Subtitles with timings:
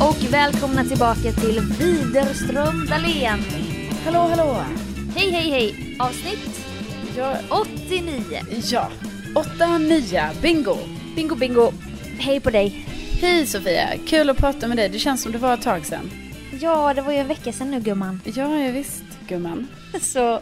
[0.00, 3.38] och välkomna tillbaka till Widerström Dahlén.
[4.04, 4.56] Hallå, hallå!
[5.16, 5.96] Hej, hej, hej!
[5.98, 6.60] Avsnitt
[7.16, 8.14] Ja, 89.
[8.70, 8.88] ja.
[9.34, 10.76] åtta, nio, bingo!
[11.16, 11.72] Bingo, bingo.
[12.18, 12.86] Hej på dig.
[13.20, 14.88] Hej Sofia, kul att prata med dig.
[14.88, 16.10] Det känns som det var ett tag sedan.
[16.60, 18.20] Ja, det var ju en vecka sedan nu gumman.
[18.24, 19.66] Ja, ja visst, gumman.
[20.00, 20.40] Så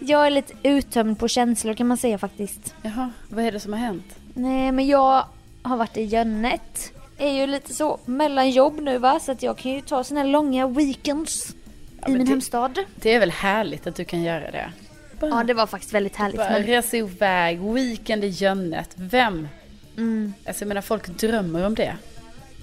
[0.00, 2.74] jag är lite uttömd på känslor kan man säga faktiskt.
[2.82, 4.16] Jaha, vad är det som har hänt?
[4.34, 5.24] Nej, men jag
[5.62, 6.93] har varit i Jönnet.
[7.18, 10.20] Är ju lite så mellan jobb nu va, så att jag kan ju ta såna
[10.20, 11.54] här långa weekends
[12.00, 12.78] Ja, i min det- hemstad.
[12.96, 14.72] Det är väl härligt att du kan göra det?
[15.20, 16.36] Bara, Ja, det var faktiskt väldigt härligt.
[16.36, 18.90] bara Men, resa iväg, weekend i Jönnet.
[18.96, 19.48] Vem?
[19.96, 21.96] mm, Alltså jag menar folk drömmer om det.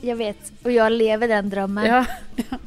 [0.02, 1.86] jag vet, och jag lever den drömmen.
[1.86, 2.06] Ja.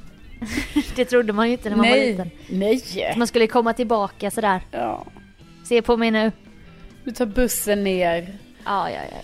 [0.96, 2.30] Det trodde man ju inte när man var Nej, liten.
[2.50, 3.14] nej.
[3.16, 4.60] Man skulle komma tillbaka sådär.
[4.70, 5.06] Ja.
[5.68, 6.32] Se på mig nu.
[7.04, 9.16] Du tar bussen ner Ja, ja, ja.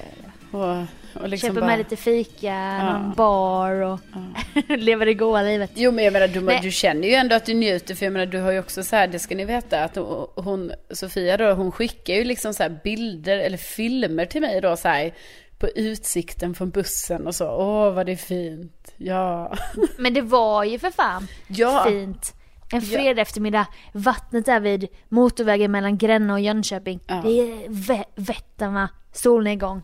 [0.53, 0.59] ja.
[0.59, 1.67] och, och liksom Köper bara...
[1.67, 2.99] med lite fika, Ja.
[2.99, 4.01] någon bar och
[4.79, 5.71] lever det goa livet.
[5.75, 6.59] Jo men jag menar du, Nej.
[6.63, 8.97] du känner ju ändå att du njuter för jag menar du har ju också så
[8.97, 9.97] här, det ska ni veta att
[10.37, 14.89] hon, Sofia då, hon skickar ju liksom så bilder eller filmer till mig då så
[14.89, 15.15] här
[15.59, 17.51] på utsikten från bussen och så.
[17.51, 18.93] Åh vad det är fint.
[18.97, 19.55] Ja.
[19.99, 21.85] Men det var ju för fan Ja.
[21.89, 22.35] fint.
[22.73, 27.01] En fredag eftermiddag, vattnet där vid motorvägen mellan Gränna och Jönköping.
[27.07, 27.21] Ja.
[27.25, 28.89] Det är vä- Vättern va?
[29.13, 29.83] Solnedgång.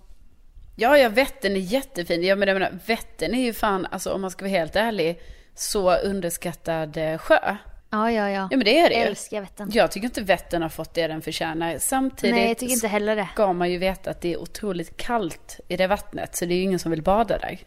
[0.78, 2.22] Ja, ja, Vättern är jättefin.
[2.22, 5.20] Ja, men jag menar, Vättern är ju fan, alltså om man ska vara helt ärlig,
[5.54, 7.56] så underskattad eh, sjö.
[7.90, 8.48] Ja, ja, ja.
[8.50, 9.70] Ja, men det är det Jag älskar Vättern.
[9.72, 11.78] Jag tycker inte Vättern har fått det den förtjänar.
[11.78, 13.28] Samtidigt Nej, jag tycker inte heller det.
[13.32, 16.56] ska man ju veta att det är otroligt kallt i det vattnet, så det är
[16.56, 17.58] ju ingen som vill bada där.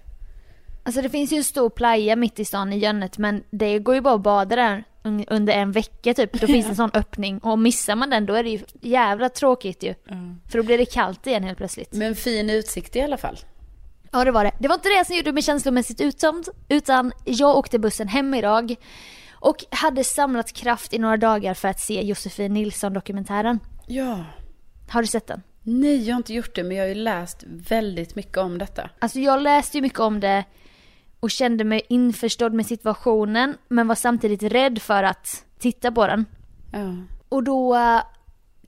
[0.84, 3.96] Alltså det finns ju en stor playa mitt i stan i Jönnet men det går
[3.96, 6.34] ju bara att bada där un- under en vecka typ.
[6.42, 9.30] Då finns det en sån öppning och missar man den då är det ju jävla
[9.30, 9.94] tråkigt ju.
[10.52, 11.94] För då blir det kallt igen helt plötsligt.
[11.94, 13.38] Men fin utsikt i alla fall.
[14.12, 14.52] Ja det var det.
[14.60, 18.76] Det var inte det som gjorde mig känslomässigt uttömd utan jag åkte bussen hem idag
[19.32, 23.60] och hade samlat kraft i några dagar för att se Josefin Nilsson dokumentären.
[23.88, 24.26] Ja.
[24.90, 25.42] Har du sett den?
[25.64, 28.90] Nej, jag har inte gjort det, men jag har ju läst väldigt mycket om detta.
[29.00, 30.44] Alltså jag läste ju mycket om det
[31.20, 36.26] och kände mig införstådd med situationen men var samtidigt rädd för att titta på den.
[36.72, 36.96] Ja.
[37.30, 38.02] Och då eh,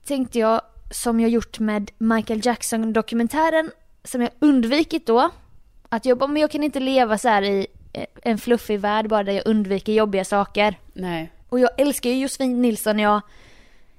[0.04, 0.60] tänkte jag,
[0.90, 3.70] som jag gjort med Michael Jackson-dokumentären,
[4.04, 5.30] som jag undvikit då,
[5.88, 9.08] att jag bara, men jag kan inte leva så här i eh, en fluffig värld
[9.08, 10.78] bara där jag undviker jobbiga saker.
[10.92, 11.32] Nej.
[11.48, 13.20] Och jag älskar ju Josefin Nilsson, jag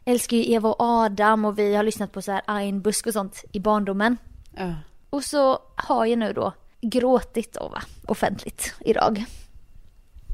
[0.05, 3.13] älskar ju Eva och Adam och vi har lyssnat på så här Ain Busk och
[3.13, 4.17] sånt i barndomen.
[4.57, 4.73] Ja.
[5.09, 6.53] Och så har jag nu då
[6.83, 9.25] gråtit då va, offentligt idag.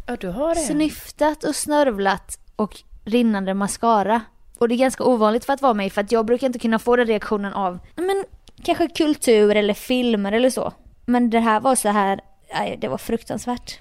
[0.08, 0.62] Ja, du har det.
[0.62, 4.22] Snyftat och snörvlat och rinnande mascara.
[4.58, 6.80] Och det är ganska ovanligt för att vara mig för att jag brukar inte kunna
[6.80, 8.24] få den reaktionen av men
[8.64, 10.74] kanske kultur eller filmer eller så.
[11.06, 12.22] Men det här var så här,
[12.54, 13.80] nej, det var fruktansvärt.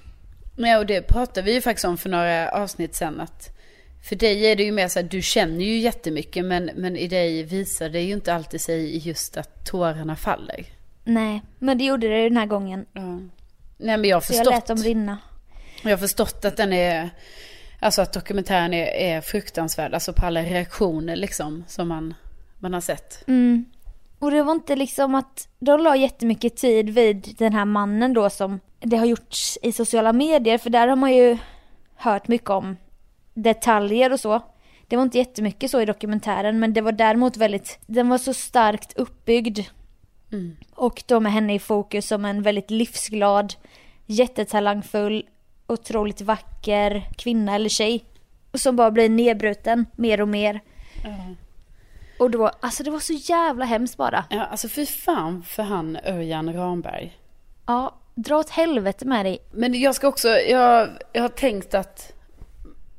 [0.57, 3.49] Nej, och det pratade vi ju faktiskt om för några avsnitt sen att
[4.09, 7.07] för dig är det ju mer så här, du känner ju jättemycket men, men i
[7.07, 10.65] dig visar det ju inte alltid sig just att tårarna faller.
[11.03, 12.85] Nej, men det gjorde det den här gången.
[12.93, 13.19] Ja.
[13.77, 14.67] Nej men jag har Så jag lät förstått.
[14.67, 15.17] dem rinna.
[15.83, 17.09] Jag har förstått att den är,
[17.79, 19.93] alltså att dokumentären är, är fruktansvärd.
[19.93, 22.13] Alltså på alla reaktioner liksom som man,
[22.59, 23.27] man har sett.
[23.27, 23.65] Mm.
[24.19, 28.29] Och det var inte liksom att de la jättemycket tid vid den här mannen då
[28.29, 31.37] som det har gjorts i sociala medier för där har man ju
[31.95, 32.77] hört mycket om
[33.33, 34.41] detaljer och så.
[34.87, 38.33] Det var inte jättemycket så i dokumentären men det var däremot väldigt, den var så
[38.33, 39.59] starkt uppbyggd.
[40.31, 40.57] Mm.
[40.75, 43.53] Och då med henne i fokus som en väldigt livsglad,
[44.05, 45.25] jättetalangfull,
[45.67, 48.05] otroligt vacker kvinna eller tjej.
[48.53, 50.61] Som bara blir nedbruten mer och mer.
[52.19, 54.25] Och då, alltså det var så jävla hemskt bara.
[54.29, 57.17] Ja, alltså fy fan för han Örjan Ramberg.
[57.65, 59.39] Ja, dra åt helvete med dig.
[59.51, 62.13] Men jag ska också, jag, jag har tänkt att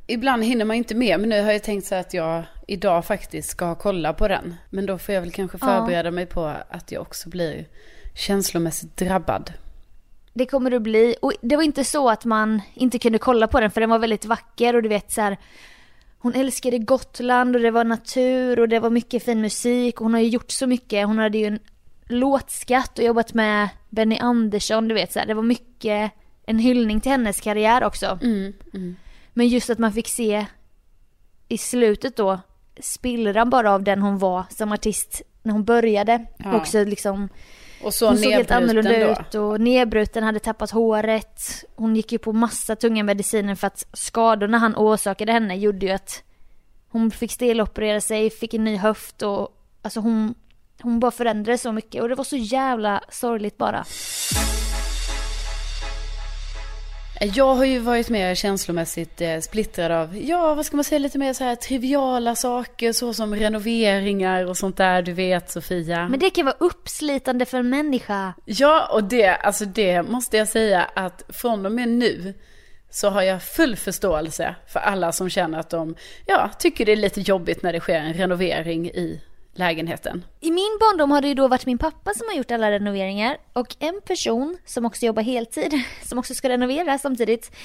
[0.06, 1.20] ibland hinner man inte med.
[1.20, 4.54] Men nu har jag tänkt så att jag idag faktiskt ska kolla på den.
[4.70, 5.66] Men då får jag väl kanske Ja.
[5.66, 7.66] förbereda mig på att jag också blir
[8.14, 9.52] känslomässigt drabbad.
[10.32, 11.14] Det kommer du bli.
[11.22, 13.98] Och det var inte så att man inte kunde kolla på den för den var
[13.98, 15.36] väldigt vacker och du vet så här.
[16.18, 20.00] Hon älskade Gotland och det var natur och det var mycket fin musik.
[20.00, 21.06] och Hon har ju gjort så mycket.
[21.06, 21.58] Hon hade ju en
[22.04, 24.88] låtskatt och jobbat med Benny Andersson.
[24.88, 25.26] Du vet så här.
[25.26, 26.12] Det var mycket
[26.46, 28.18] en hyllning till hennes karriär också.
[28.22, 28.96] Mm, mm.
[29.32, 30.46] Men just att man fick se
[31.48, 32.40] i slutet då
[32.80, 36.26] spillran bara av den hon var som artist när hon började.
[36.36, 36.56] Ja.
[36.56, 37.28] Också liksom
[37.84, 39.10] Och så hon såg helt annorlunda då.
[39.10, 41.64] ut och nedbruten, hade tappat håret.
[41.76, 45.92] Hon gick ju på massa tunga mediciner för att skadorna han orsakade henne gjorde ju
[45.92, 46.22] att
[46.88, 49.48] hon fick steloperera sig, fick en ny höft och
[49.82, 50.34] alltså hon,
[50.82, 53.84] hon bara förändrades så mycket och det var så jävla sorgligt bara.
[57.22, 61.18] Jag har ju varit mer känslomässigt eh, splittrad av, ja vad ska man säga, lite
[61.18, 66.08] mer så här triviala saker så som renoveringar och sånt där, du vet Sofia.
[66.08, 68.34] Men det kan vara uppslitande för en människa.
[68.44, 72.34] Ja, och det, alltså det måste jag säga att från och med nu
[72.90, 75.94] så har jag full förståelse för alla som känner att de,
[76.26, 79.20] ja, tycker det är lite jobbigt när det sker en renovering i
[79.54, 80.24] lägenheten.
[80.40, 83.36] I min barndom har det ju då varit min pappa som har gjort alla renoveringar
[83.52, 85.72] och en person som också jobbar heltid,
[86.04, 87.56] som också ska renovera samtidigt,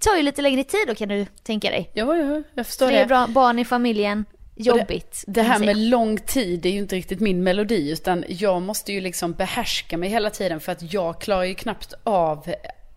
[0.00, 1.90] tar ju lite längre tid då kan du tänka dig.
[1.94, 3.06] Ja, ja jag förstår Tre det.
[3.06, 4.24] bra barn i familjen,
[4.56, 5.24] jobbigt.
[5.26, 8.92] Det kan här med lång tid är ju inte riktigt min melodi utan jag måste
[8.92, 12.54] ju liksom behärska mig hela tiden för att jag klarar ju knappt av,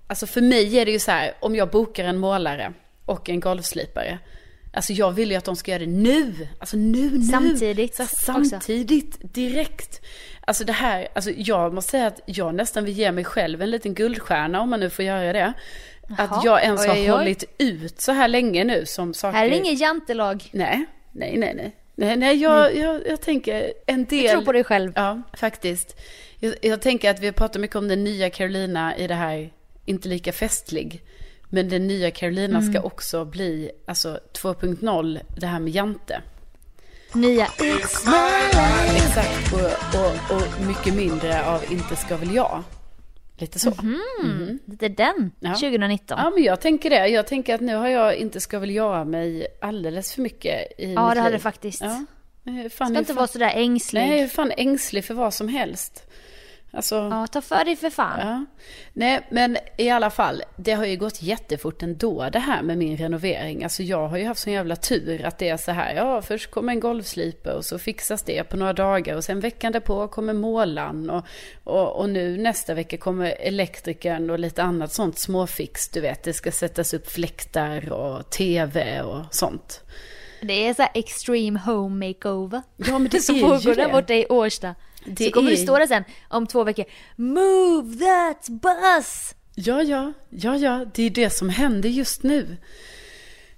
[0.07, 2.73] alltså för mig är det ju så här, om jag bokar en målare
[3.05, 4.19] och en golvslipare,
[4.75, 7.23] alltså jag vill ju att de ska göra det nu, alltså nu, nu.
[7.23, 8.15] Samtidigt här, också.
[8.25, 10.01] samtidigt, direkt.
[10.41, 13.71] Alltså det här, alltså jag måste säga att jag nästan vill ge mig själv en
[13.71, 15.53] liten guldstjärna om man nu får göra det.
[16.07, 17.07] Jaha, Att jag ens har oj, oj.
[17.07, 19.37] hållit ut så här länge nu som saker...
[19.37, 20.49] Här är det inget jantelag.
[20.51, 21.75] Nej, nej, nej, nej.
[21.95, 24.23] Nej, nej jag, jag, jag tänker en del...
[24.23, 24.91] Du tror på dig själv.
[24.95, 25.99] Ja, faktiskt.
[26.39, 29.49] Jag, jag tänker att vi pratar mycket om den nya Carolina i det här,
[29.85, 31.01] inte lika festlig.
[31.55, 36.21] Men den nya Carolina ska också bli, alltså 2.0, det här med Jante.
[37.13, 38.95] Nya It's my life.
[38.95, 42.63] Exakt, och, och, och mycket mindre av Inte ska väl jag.
[43.37, 43.73] Lite så.
[44.23, 45.49] Mm, det är den, Ja.
[45.53, 46.17] 2019.
[46.21, 47.07] Ja, men jag tänker det.
[47.07, 50.93] Jag tänker att nu har jag Inte ska väl jag mig alldeles för mycket i
[50.93, 51.81] Ja, det hade faktiskt.
[51.81, 52.05] Ja.
[52.47, 54.01] Eh, Fan, Ska inte fan- vara sådär ängslig.
[54.01, 56.03] Nej, jag är fan ängslig för vad som helst.
[56.75, 57.09] Alltså, ja.
[57.21, 58.45] Ja, ta för dig för fan.
[58.93, 62.97] Nej, men i alla fall, det har ju gått jättefort ändå det här med min
[62.97, 63.63] renovering.
[63.63, 66.51] Alltså jag har ju haft sån jävla tur att det är så här, ja först
[66.51, 70.33] kommer en golvslipa och så fixas det på några dagar och sen veckan därpå kommer
[70.33, 71.25] målaren och,
[71.63, 76.33] och, och nu nästa vecka kommer elektrikern och lite annat sånt småfix, du vet, det
[76.33, 79.81] ska sättas upp fläktar och tv och sånt.
[80.41, 82.61] Det är så här extreme home makeover.
[82.75, 83.91] Ja, men det som är ju pågår där det.
[83.91, 84.75] borta i Årsta.
[85.05, 86.85] Det så kommer är- det stå där sen om två veckor.
[87.15, 89.35] Move that bus!
[89.55, 92.57] Ja, ja, ja, ja, det är det som händer just nu.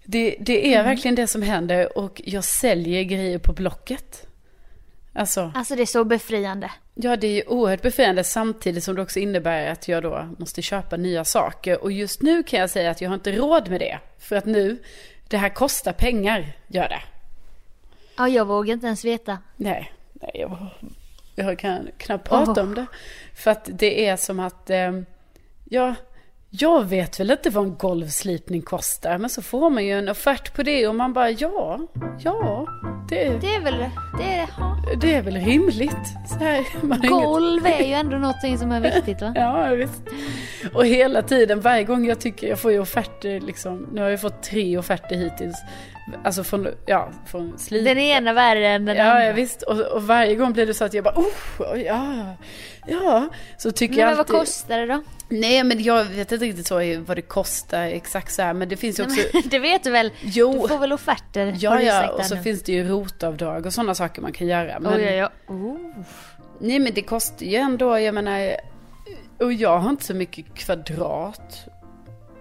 [0.03, 4.27] Det, det är verkligen det som händer och jag säljer grejer på Blocket.
[5.13, 6.71] Alltså, Alltså det är så befriande.
[6.95, 10.97] ja det är oerhört befriande samtidigt som det också innebär att jag då måste köpa
[10.97, 11.83] nya saker.
[11.83, 13.99] Och just nu kan jag säga att jag har inte råd med det.
[14.19, 14.77] För att nu,
[15.27, 17.01] det här kostar pengar, gör det.
[18.17, 19.37] Ja, jag vågar inte ens veta.
[19.55, 20.67] Nej, nej jag,
[21.37, 22.59] jag kan knappt prata Åh.
[22.67, 22.85] om det.
[23.35, 24.91] För att det är som att, eh,
[25.65, 25.95] ja,
[26.49, 29.17] jag vet väl inte vad en golvslipning kostar.
[29.17, 31.79] Men så får man ju en offert på det och man bara, ja,
[32.19, 32.67] ja,
[33.09, 33.85] det, Det är väl,
[34.17, 34.77] det är, ja.
[35.01, 35.91] det är väl rimligt.
[36.39, 36.55] Här,
[36.87, 39.33] har inget- Golv är ju ändå någonting som är viktigt va?
[39.35, 40.01] Ja, visst.
[40.73, 43.87] Och hela tiden, varje gång jag tycker jag får ju offerter liksom.
[43.93, 45.57] Nu har jag fått tre offerter hittills.
[46.23, 47.85] Alltså från, ja, från slip.
[47.85, 49.25] Den ena värre än den Ja, andra.
[49.25, 49.61] ja visst.
[49.61, 52.35] Och, och varje gång blir det så att jag bara, oh, ja,
[52.87, 53.29] ja.
[53.57, 54.35] Så tycker Men jag vad alltid...
[54.35, 55.03] kostar det då?
[55.29, 56.75] Nej, men jag vet inte riktigt så
[57.07, 58.53] vad det kostar exakt så här.
[58.53, 59.15] Men det finns ju också...
[59.15, 60.11] Nej, men, det vet du väl?
[60.21, 60.61] Jo.
[60.61, 61.55] Du får väl offerter?
[61.59, 62.41] Ja, ja, och så nu.
[62.41, 64.79] finns det ju rotavdrag och sådana saker man kan göra.
[64.79, 65.55] Men, Oj, oj, oj.
[65.55, 65.77] Oh.
[66.59, 68.55] Nej, men det kostar ju ändå, jag menar...
[69.39, 71.67] Och jag har inte så mycket kvadrat.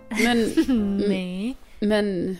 [0.09, 0.51] Men...
[1.09, 1.57] Nej.
[1.81, 2.39] Men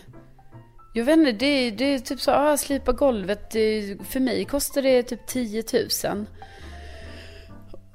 [0.97, 4.81] jag vet inte, det, det är typ så, ah, slipa golvet, det, för mig kostar
[4.81, 6.25] det typ 10 000.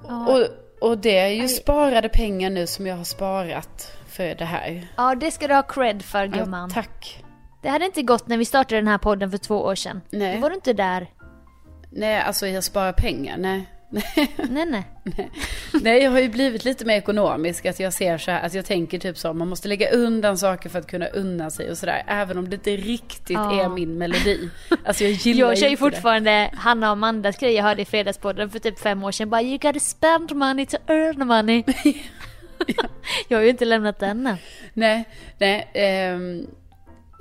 [0.08, 0.26] Ja.
[0.28, 0.46] Och,
[0.90, 4.86] och det är ju sparade pengar nu som jag har sparat för det här.
[4.96, 6.70] Ja, det ska du ha cred för Ja, gumman.
[6.70, 7.24] tack.
[7.62, 10.00] det hade inte gått när vi startade den här podden för två år sedan.
[10.10, 10.34] Nej.
[10.34, 11.06] Då var du inte där.
[11.90, 13.66] Nej, alltså jag sparar pengar, nej.
[13.92, 14.84] Nej, nej.
[15.82, 17.66] Nej, jag har ju blivit lite mer ekonomisk.
[17.66, 20.68] Att jag ser så här, att jag tänker typ så, man måste lägga undan saker
[20.70, 22.02] för att kunna unna sig och sådär.
[22.06, 23.64] Även om det inte riktigt Ja.
[23.64, 24.48] är min melodi.
[24.84, 25.90] Alltså jag gillar Jag kör ju inte det.
[25.90, 29.30] fortfarande Hanna och Amandas grej jag hörde i Fredagspodden för typ fem år sedan.
[29.30, 31.64] Bara you gotta spend money to earn money.
[33.28, 34.36] jag har ju inte lämnat den än.
[34.74, 35.04] Nej,
[35.38, 35.70] nej.
[35.74, 36.46] ehm,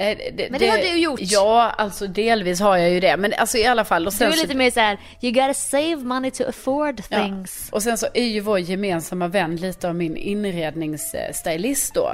[0.01, 0.17] eh,
[0.50, 1.20] Men det har du gjort.
[1.24, 3.17] Ja, alltså delvis har jag ju det.
[3.17, 4.08] Men alltså i alla fall.
[4.08, 7.01] Och Du sen är så, lite mer så här: you gotta save money to afford
[7.10, 7.24] ja.
[7.24, 7.70] things.
[7.72, 12.12] Och sen så är ju vår gemensamma vän lite av min inredningsstylist då.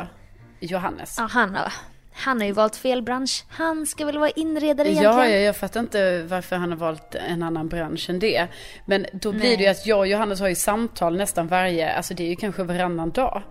[0.60, 1.15] Johannes.
[1.17, 1.74] Ja, han, har,
[2.13, 3.44] han har ju valt fel bransch.
[3.50, 5.32] Han ska väl vara inredare Ja, egentligen?
[5.41, 8.48] ja, jag fattar inte varför han har valt en annan bransch än det.
[8.86, 9.58] Men då blir Nej.
[9.58, 12.36] det ju att jag och Johannes har ju samtal nästan varje, alltså det är ju
[12.36, 13.41] kanske varannan dag.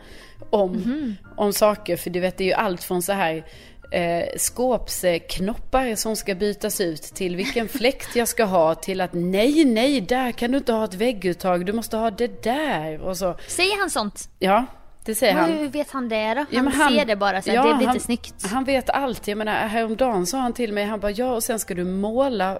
[0.50, 1.16] Om, Mhm.
[1.36, 3.44] om saker, för du vet det är ju allt från så här
[3.90, 9.64] eh, skåpsknoppar som ska bytas ut till vilken fläkt jag ska ha till att nej,
[9.64, 13.36] nej, där kan du inte ha ett vägguttag, du måste ha det där och så.
[13.48, 14.28] Säger han sånt?
[14.38, 14.64] Ja,
[15.04, 15.52] Det säger Men han.
[15.52, 16.40] hur vet han det då?
[16.40, 18.46] Han, Ja, han- ser det bara så ja, det blir han- inte snyggt.
[18.46, 19.28] Han vet allt.
[19.28, 22.58] Jag menar, häromdagen sa han till mig, han bara ja och sen ska du måla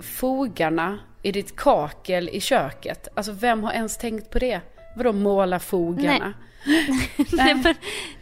[0.00, 3.08] fogarna i ditt kakel i köket.
[3.14, 4.60] Alltså vem har ens tänkt på det?
[4.96, 6.18] Vadå måla fogarna?
[6.24, 6.32] Nej.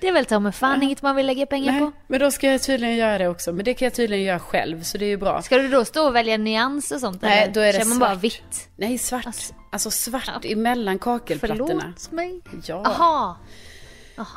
[0.01, 1.93] Det är väl ta mig fan inget man vill lägga pengar Nej, på.
[2.07, 3.53] men då ska jag tydligen göra det också.
[3.53, 5.43] Men det kan jag tydligen göra själv, så det är ju bra.
[5.43, 7.23] Ska du då stå och välja nyans och sånt?
[7.23, 7.55] Nej, eller?
[7.55, 8.25] då är det Kör man bara svart.
[8.25, 8.69] vitt?
[8.77, 9.27] Nej, svart.
[9.27, 11.67] Alltså- Alltså, svart emellan kakelplattorna.
[11.97, 12.41] Förlåt mig?
[12.67, 12.83] Ja.
[12.87, 13.37] Aha.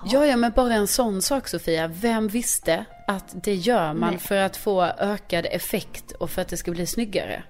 [0.06, 1.88] Ja, ja, men bara en sån sak Sofia.
[1.88, 4.20] Vem visste att det gör man Nej.
[4.20, 7.44] för att få ökad effekt och för att det ska bli snyggare?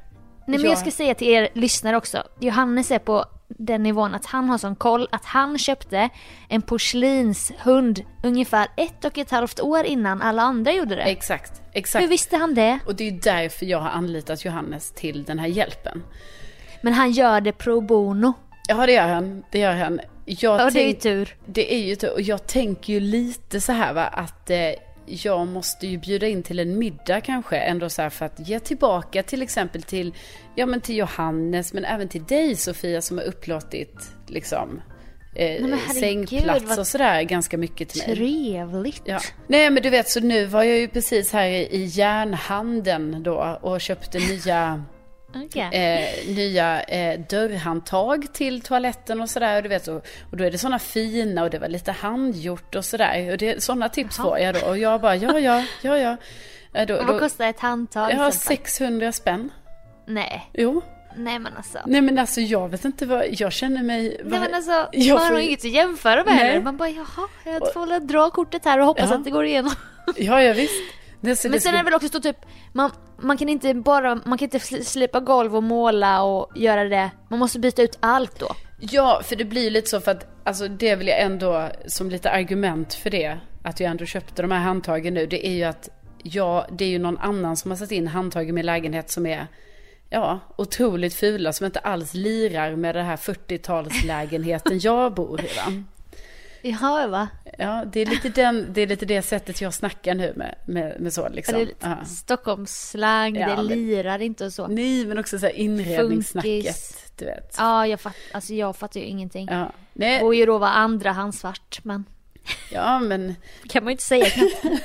[0.47, 0.69] Nej men Ja.
[0.69, 2.23] jag ska säga till er lyssnare också.
[2.39, 6.09] Johannes är på den nivån att han har sån koll att han köpte
[6.47, 11.01] en porslinshund ungefär ett och ett halvt år innan alla andra gjorde det.
[11.01, 12.03] Exakt, exakt.
[12.03, 12.79] Hur visste han det?
[12.85, 16.03] Och det är därför jag har anlitat Johannes till den här hjälpen.
[16.81, 18.33] Men han gör det pro bono.
[18.67, 19.43] Ja, det gör han.
[19.51, 19.99] Det gör han.
[20.25, 21.35] Jag Ja det är ju tur.
[21.45, 22.13] Det är ju tur.
[22.13, 24.57] Och jag tänker ju lite så här va, att eh,
[25.07, 28.59] jag måste ju bjuda in till en middag kanske ändå så här för att ge
[28.59, 30.13] tillbaka till exempel till,
[30.55, 34.81] ja men till Johannes men även till dig Sofia som har upplåtit liksom
[35.35, 38.15] eh, herregud, sängplats vad och sådär ganska mycket till mig.
[38.15, 39.01] Trevligt.
[39.05, 39.19] Ja.
[39.47, 43.59] Nej men du vet så nu var jag ju precis här i, i järnhandeln då
[43.61, 44.83] och köpte nya
[45.35, 45.61] Okej.
[45.71, 49.57] eh, nya eh, dörrhandtag till toaletten och sådär.
[49.57, 52.75] Och, du vet, och, och då är det sådana fina och det var lite handgjort
[52.75, 53.31] och sådär.
[53.31, 54.67] Och det, sådana tips får jag då.
[54.67, 56.17] Och jag bara, ja, ja, ja, ja.
[56.73, 58.11] Eh, Då, vad kostar ett handtag?
[58.11, 58.57] jag har exempel?
[58.57, 59.49] 600 spänn.
[60.05, 60.49] Nej.
[60.53, 60.81] Jo.
[61.15, 61.79] Nej men alltså.
[61.85, 64.21] Nej men alltså jag vet inte vad, jag känner mig...
[64.25, 66.61] Nej men alltså, jag man får- har inget att jämföra med heller.
[66.61, 69.15] Man bara jaha, jag får väl dra kortet här och hoppas Ja.
[69.15, 69.71] att det går igenom.
[70.15, 70.73] Ja, ja visst.
[71.21, 72.37] Det, så Men det sen är det väl också så typ,
[72.73, 76.83] man, man kan inte bara, man kan inte sl- slipa golv och måla och göra
[76.83, 77.11] det.
[77.29, 78.55] Man måste byta ut allt då.
[78.79, 82.09] Ja, för det blir ju lite så för att, alltså det vill jag ändå som
[82.09, 85.63] lite argument för det, att jag ändå köpte de här handtagen nu, det är ju
[85.63, 85.89] att
[86.23, 89.25] jag, det är ju någon annan som har satt in handtag i min lägenhet som
[89.25, 89.47] är,
[90.09, 95.83] ja, otroligt fula, som inte alls lirar med den här 40-talslägenheten jag bor i va.
[96.61, 97.27] Jaha va?
[97.57, 101.01] Ja, det är lite, den, det är lite det sättet jag snackar nu med, med,
[101.01, 101.55] med så Ja, liksom.
[101.55, 102.05] det är Ja.
[102.05, 104.67] Stockholmsslang, Ja, det lirar inte och så.
[104.67, 107.11] Nej, men också så här inredningssnacket, Funkis.
[107.17, 107.55] du vet.
[107.57, 109.47] Ja, jag, fatt, alltså jag fattar ju ingenting.
[109.51, 112.05] Ja, nej, Och ju då var andra hand svart, men
[112.71, 113.35] ja men
[113.69, 114.63] kan man ju inte säga knappt.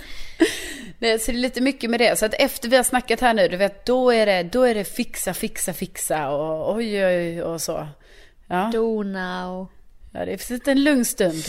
[0.99, 2.19] Nej, så det är lite mycket med det.
[2.19, 4.75] Så att efter vi har snackat här nu, du vet, då är det, då är
[4.75, 7.88] det fixa, fixa, fixa och oj, oj, och så.
[8.47, 9.71] Ja, Dona och...
[10.12, 11.45] ja det är precis en lugn stund.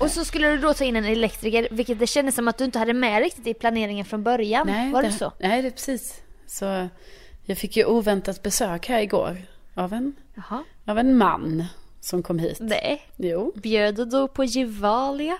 [0.00, 2.64] Och så skulle du då ta in en elektriker, vilket det kändes som att du
[2.64, 4.92] inte hade med riktigt i planeringen från början.
[4.92, 5.32] var det, så?
[5.38, 6.22] Nej, det precis.
[6.46, 6.88] Så
[7.44, 9.36] jag fick ju oväntat besök här igår
[9.74, 10.64] av en, Jaha.
[10.86, 11.64] av en man
[12.00, 12.58] som kom hit.
[12.60, 13.02] Nej.
[13.16, 15.38] Jo, Bjöd du då på Gevalia?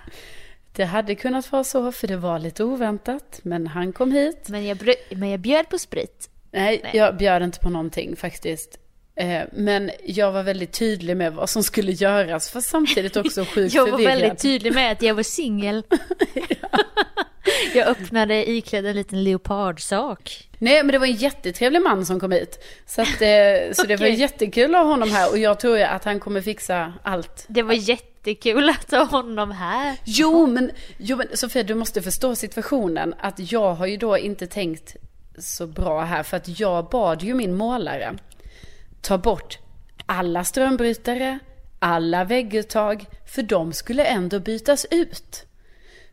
[0.73, 3.41] det hade kunnat vara så, för det var lite oväntat.
[3.43, 4.49] Men han kom hit.
[4.49, 4.79] Men jag,
[5.11, 6.31] men jag bjöd på sprit.
[6.51, 6.97] Nej, Nej.
[6.97, 8.79] jag bjöd inte på någonting faktiskt.
[9.15, 13.75] Eh, Men jag var väldigt tydlig med vad som skulle göras, fast samtidigt också sjukt
[13.75, 14.19] Jag var förvirrad.
[14.21, 15.83] väldigt tydlig med att jag var singel.
[17.75, 20.49] jag öppnade iklädd en liten leopardsak.
[20.59, 22.65] Nej, men det var en jättetrevlig man som kom hit.
[22.87, 24.15] Så, att, eh, så det var Okej.
[24.21, 27.45] jättekul att ha honom här och jag tror ju att han kommer fixa allt.
[27.49, 29.97] Det var jättekul att ha honom här.
[30.05, 33.15] Jo, men, jo, men Sofia, du måste förstå situationen.
[33.21, 34.97] Att jag har ju då inte tänkt
[35.39, 38.15] så bra här, för att jag bad ju min målare
[39.03, 39.59] ta bort
[40.07, 41.39] alla strömbrytare,
[41.79, 45.47] alla vägguttag, för de skulle ändå bytas ut.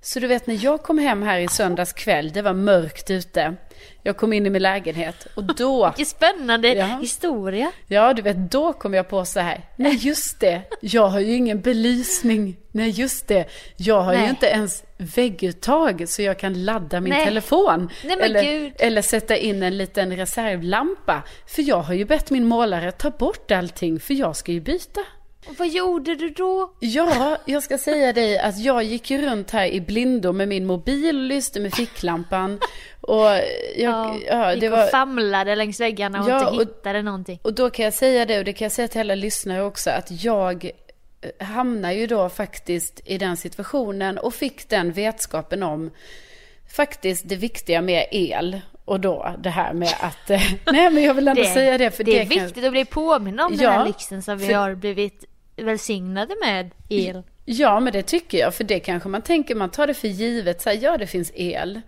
[0.02, 3.56] Så du vet när jag kom hem här i söndags kväll, det var mörkt ute.
[4.04, 6.86] Jag kom in i min lägenhet och då, Vilken spännande Ja.
[7.02, 7.72] historia.
[7.88, 9.62] ja du vet, då kom jag på så här.
[9.76, 12.58] Nej just det, jag har ju ingen belysning.
[12.72, 13.46] Nej just det,
[13.78, 14.30] jag har ju Nej.
[14.30, 17.26] inte ens vägguttag så jag kan ladda min Nej.
[17.26, 17.90] telefon.
[18.06, 21.24] Nej, eller, eller sätta in en liten reservlampa.
[21.48, 25.02] För jag har ju bett min målare ta bort allting för jag ska ju byta.
[25.48, 26.74] Och vad gjorde du då?
[26.80, 30.66] Ja, jag ska säga dig att jag gick ju runt här i blindo med min
[30.66, 32.60] mobil och lyste med ficklampan.
[33.02, 33.26] Och,
[33.78, 37.40] jag, ja, gick det och var, famlade längs väggarna och Ja, inte och- hittade någonting.
[37.42, 39.90] och då kan jag säga det, och det kan jag säga till alla lyssnare också,
[39.90, 40.72] att jag
[41.40, 45.92] hamnar ju då faktiskt i den situationen och fick den vetskapen om
[46.76, 48.62] faktiskt det viktiga med el.
[48.86, 52.04] Och då det här med att, eh, nej men jag vill ändå säga det för
[52.04, 54.46] det det, är kan- viktigt att bli påmind om den Ja, här lyxen som vi
[54.48, 57.24] för- har blivit välsignade med el.
[57.46, 58.54] Ja, men det tycker jag.
[58.54, 60.62] För det kanske man tänker, man tar det för givet.
[60.62, 61.82] Så här, ja, det finns el.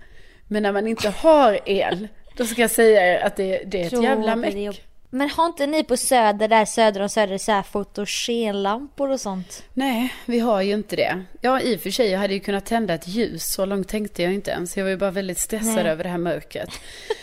[0.47, 2.07] Men när man inte har el,
[2.37, 4.81] då ska jag säga er att det, det är ett jävla det meck.
[5.13, 9.63] Men har inte ni på Söder, där söder om Söder, så här fotogenlampor och sånt?
[9.73, 11.23] Nej, vi har ju inte det.
[11.41, 13.53] Ja, i och för sig, jag hade ju kunnat tända ett ljus.
[13.53, 14.77] Så långt tänkte jag inte ens.
[14.77, 15.87] Jag var ju bara väldigt stressad Nej.
[15.87, 16.69] över det här mörkret.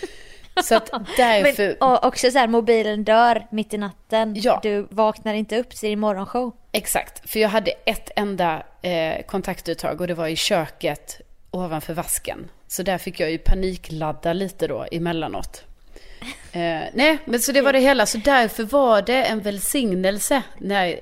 [0.64, 1.66] Så att därför...
[1.66, 4.34] Men, och också så här, mobilen dör mitt i natten.
[4.36, 4.60] Ja.
[4.62, 6.52] Du vaknar inte upp till din morgonshow.
[6.72, 12.50] Exakt, för jag hade ett enda eh, kontaktuttag och det var i köket ovanför vasken.
[12.66, 15.67] Så där fick jag ju panikladda lite då emellanåt.
[16.52, 18.06] Eh, nej, men så det var det hela.
[18.06, 21.00] Så därför var det en välsignelse när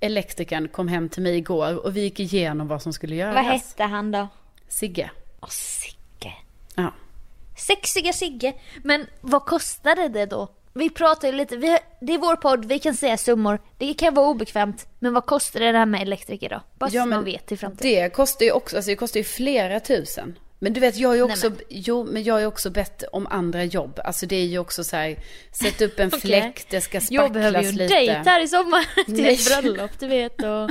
[0.00, 3.34] elektrikern kom hem till mig igår och vi gick igenom vad som skulle göras.
[3.34, 4.28] Vad hette han då?
[4.68, 5.10] Sigge.
[5.40, 6.32] Åh, Sigge.
[6.74, 6.92] Ja.
[7.56, 8.54] Sexiga Sigge.
[8.82, 10.48] Men vad kostade det då?
[10.76, 13.58] Vi pratar ju lite, vi, det är vår podd, vi kan säga summor.
[13.78, 14.86] Det kan vara obekvämt.
[14.98, 16.60] Men vad kostar det här med elektriker då?
[16.78, 18.02] Bara så Ja, men man vet i framtiden.
[18.02, 20.38] Det kostar ju också, alltså det kostar ju flera tusen.
[20.64, 21.58] Men du vet, jag är ju Nej, också, men.
[21.68, 24.00] jo, men jag är också bett om andra jobb.
[24.04, 25.16] Alltså det är ju också så här,
[25.52, 26.20] sätt upp en Okej.
[26.20, 27.94] fläkt, det ska Jag behöver ju spacklas en lite.
[27.94, 29.34] dejt här i sommar till Nej.
[29.34, 30.70] ett bröllop du vet och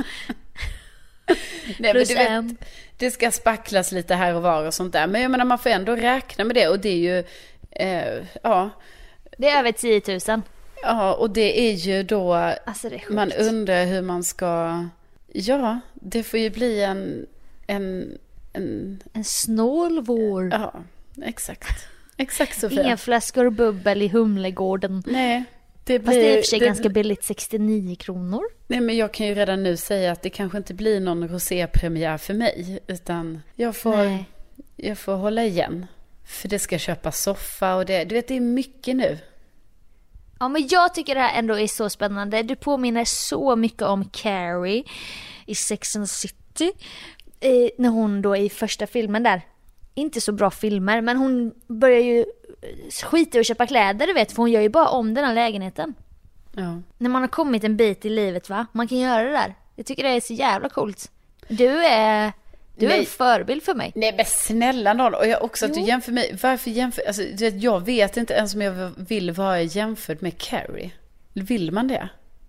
[1.78, 2.44] Nej, men du vet,
[2.98, 5.06] det ska spacklas lite här och var och sånt där.
[5.06, 7.24] Men jag menar, man får ändå räkna med det och det är ju,
[7.70, 8.70] eh, ja,
[9.38, 10.42] Det är över 10 000.
[10.82, 14.84] ja, och det är ju då, Alltså är man undrar hur man ska,
[15.32, 17.26] ja, det får ju bli en,
[17.66, 18.18] en,
[18.54, 20.48] en, En snål vår.
[20.52, 20.74] ja,
[21.22, 21.86] exakt.
[22.16, 22.82] Exakt Sofia.
[22.84, 25.02] Inga flaskor bubbel i Humlegården.
[25.06, 25.44] Nej,
[25.84, 26.06] det blir...
[26.06, 28.42] Fast det är i och för sig det- ganska billigt, 69 kronor.
[28.66, 32.18] Nej, men jag kan ju redan nu säga att det kanske inte blir någon rosépremiär
[32.18, 32.78] för mig.
[32.86, 34.24] Utan jag får, Nej.
[34.76, 35.86] jag får hålla igen.
[36.26, 39.18] För det ska köpas soffa och det, du vet det är mycket nu.
[40.38, 42.42] Ja men jag tycker det här ändå är så spännande.
[42.42, 44.84] Du påminner så mycket om Carrie
[45.46, 46.72] i Sex and the City.
[47.44, 49.42] Eh, när hon då i första filmen där,
[49.94, 54.12] inte så bra filmer, men hon börjar ju eh, skita i att köpa kläder du
[54.12, 55.94] vet, för hon gör ju bara om den här lägenheten.
[56.52, 56.82] Ja.
[56.98, 59.54] När man har kommit en bit i livet va, man kan göra det där.
[59.74, 61.10] Jag tycker det är så jävla coolt.
[61.48, 62.32] Du är,
[62.76, 63.92] du är en förebild för mig.
[63.94, 66.38] Nej men snälla nån, och jag också att du jämför mig.
[66.42, 70.90] Varför jämför, alltså jag vet inte ens om jag vill vara jämförd med Carrie.
[71.32, 72.08] Vill man det?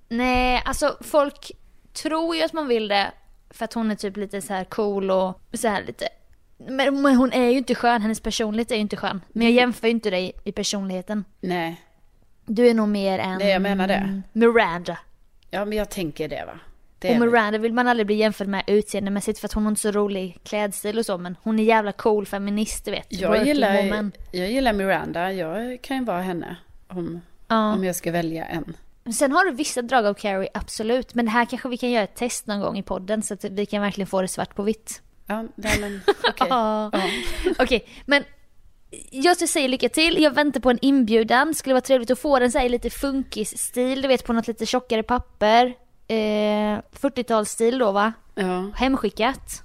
[0.10, 1.52] Nej, alltså folk
[1.94, 3.12] tror ju att man vill det
[3.56, 6.08] för att hon är typ lite så här cool och så här lite.
[6.58, 9.22] Men, hon är ju inte skön, hennes personlighet är ju inte skön.
[9.30, 11.26] Men jag jämför ju inte dig i personligheten.
[11.42, 11.82] Nej.
[12.46, 13.38] Du är nog mer en...
[13.38, 14.22] Nej, jag menar det.
[14.34, 14.98] Miranda.
[15.50, 16.60] Ja men jag tänker det va.
[17.00, 19.82] Det Och Miranda vill man aldrig bli jämförd med utseendemässigt för att hon har inte
[19.82, 23.06] så rolig klädstil och så men hon är jävla cool feminist du vet.
[23.10, 24.12] jag, gillar, woman.
[24.32, 26.56] jag gillar Miranda, jag kan ju vara henne.
[26.88, 27.74] Om, Ja.
[27.74, 28.74] om jag ska välja en.
[29.14, 31.16] Sen har du vissa drag av Carrie, absolut.
[31.16, 33.66] Men här kanske vi kan göra ett test någon gång i podden så att vi
[33.66, 35.02] kan verkligen få det svart på vitt.
[35.28, 36.48] Ja, nej, men okej.
[36.50, 36.90] Ja.
[36.94, 37.02] Ja.
[37.60, 38.24] Okej, men
[39.12, 40.22] jag säga lycka till.
[40.24, 41.54] Jag väntar på en inbjudan.
[41.54, 44.48] Skulle vara trevligt att få den så här i lite funkis-stil, du vet på något
[44.48, 45.66] lite tjockare papper.
[46.08, 48.14] Eh, 40-talsstil då va?
[48.36, 49.64] Ja, Hemskickat.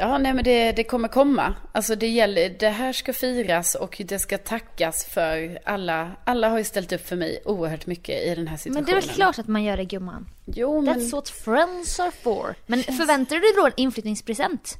[0.00, 1.54] Ja nej men det, det kommer komma.
[1.72, 6.10] Alltså det gäller, det här ska firas och det ska tackas för alla.
[6.24, 8.84] Alla har ju ställt upp för mig oerhört mycket i den här Men situationen.
[8.84, 10.26] det är väl klart att man gör det gumman.
[10.46, 12.54] Jo, men That's what friends are for.
[12.66, 14.78] Men förväntar du dig då en inflyttningspresent?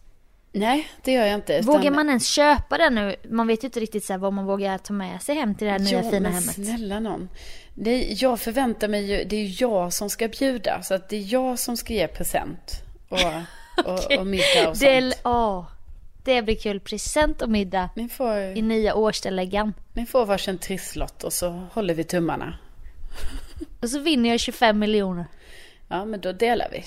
[0.52, 1.52] nej, det gör jag inte.
[1.54, 3.16] utan- Vågar man ens köpa den nu?
[3.30, 5.72] Man vet ju inte riktigt så vad man vågar ta med sig hem till det
[5.72, 6.54] här nya Jo, fina men hemmet.
[6.54, 7.28] snälla någon.
[7.74, 10.82] Nej, jag förväntar mig ju, det är ju jag som ska bjuda.
[10.82, 12.72] Så att det är jag som ska ge present.
[13.08, 13.18] Och,
[13.86, 15.66] och, och middag och Det, sånt.
[16.24, 16.80] det blir kul.
[16.80, 19.72] Present och middag Ni får, i nya årstilläggan.
[19.92, 22.58] ni får varsin trisslott och så håller vi tummarna.
[23.82, 25.24] Och så vinner jag 25 miljoner.
[25.88, 26.84] Ja, men då delar vi.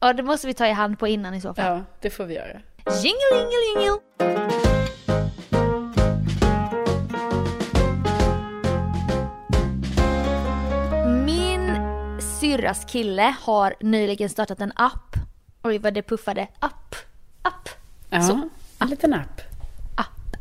[0.00, 1.64] Ja, det måste vi ta i hand på innan i så fall.
[1.78, 2.60] Ja, det får vi göra.
[3.02, 5.08] Jingle, jingle, jingle.
[11.24, 11.80] Min
[12.40, 15.16] syrras kille har nyligen startat en app.
[15.68, 16.48] Oj, vad det puffade.
[16.58, 16.94] App,
[17.42, 17.68] app,
[18.10, 18.48] Ja, Så.
[18.80, 19.40] en liten app.
[19.96, 20.36] app.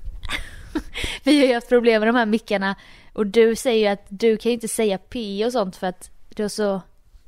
[1.23, 2.75] Vi har ju haft problem med de här mickarna.
[3.13, 6.11] Och du säger ju att du kan ju inte säga P och sånt för att
[6.29, 6.81] du har så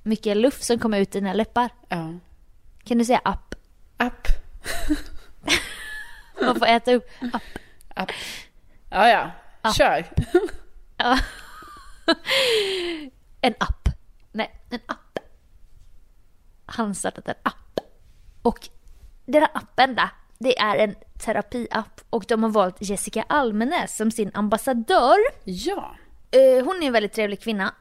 [0.04, 1.70] mycket luft som kommer ut i dina läppar.
[1.90, 2.14] Ja.
[2.84, 3.56] Kan du säga app?
[3.98, 4.28] App.
[6.42, 7.44] Man får äta upp app.
[7.96, 8.12] App.
[8.90, 9.32] Ja, ja.
[9.62, 9.76] App.
[9.76, 10.06] Kör.
[10.98, 11.20] Ja.
[13.42, 13.90] en app.
[14.32, 15.20] Nej, en app.
[16.66, 17.56] Han startat en app.
[18.50, 18.70] Och
[19.26, 24.12] den här appen där, det är en terapiapp och de har valt Jessica Almenäs som
[24.12, 25.18] sin ambassadör.
[25.44, 25.96] Ja.
[26.32, 27.74] Eh, hon är en väldigt trevlig kvinna.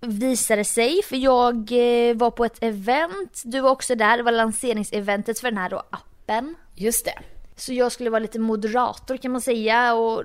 [0.00, 4.32] Visade sig, för jag eh, var på ett event, du var också där, det var
[4.32, 6.54] lanseringseventet för den här då appen.
[6.74, 7.18] Just det.
[7.56, 10.24] Så jag skulle vara lite moderator kan man säga och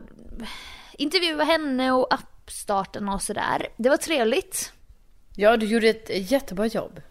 [0.97, 3.67] intervjua henne och appen uppstarten och sådär.
[3.77, 4.71] Det var trevligt.
[5.35, 7.01] Ja, du gjorde ett jättebra jobb.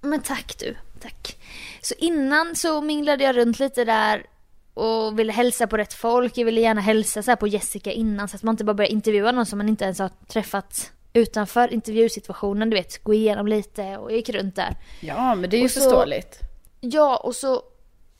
[0.00, 1.36] Men tack du, tack.
[1.84, 4.26] Så innan så minglade jag runt lite där
[4.74, 6.38] och ville hälsa på rätt folk.
[6.38, 9.32] Jag ville gärna hälsa så på Jessica innan så att man inte bara börjar intervjua
[9.32, 14.10] någon som man inte ens har träffat utanför intervjusituationen, du vet, gå igenom lite och
[14.10, 14.76] jag gick runt där.
[15.00, 16.38] Ja, men det är ju Och så- förståeligt.
[16.80, 17.54] Ja, och så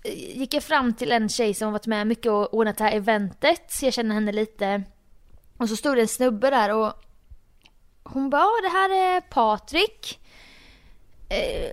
[0.05, 2.93] eh, gick jag fram till en tjej som varit med mycket och ordnat det här
[2.93, 3.63] eventet.
[3.73, 4.83] Så jag känner henne lite.
[5.57, 6.93] Och så stod det en snubbe där och
[8.05, 10.21] hon bara, "Ja, det här är Patrik.
[11.29, 11.71] Eh,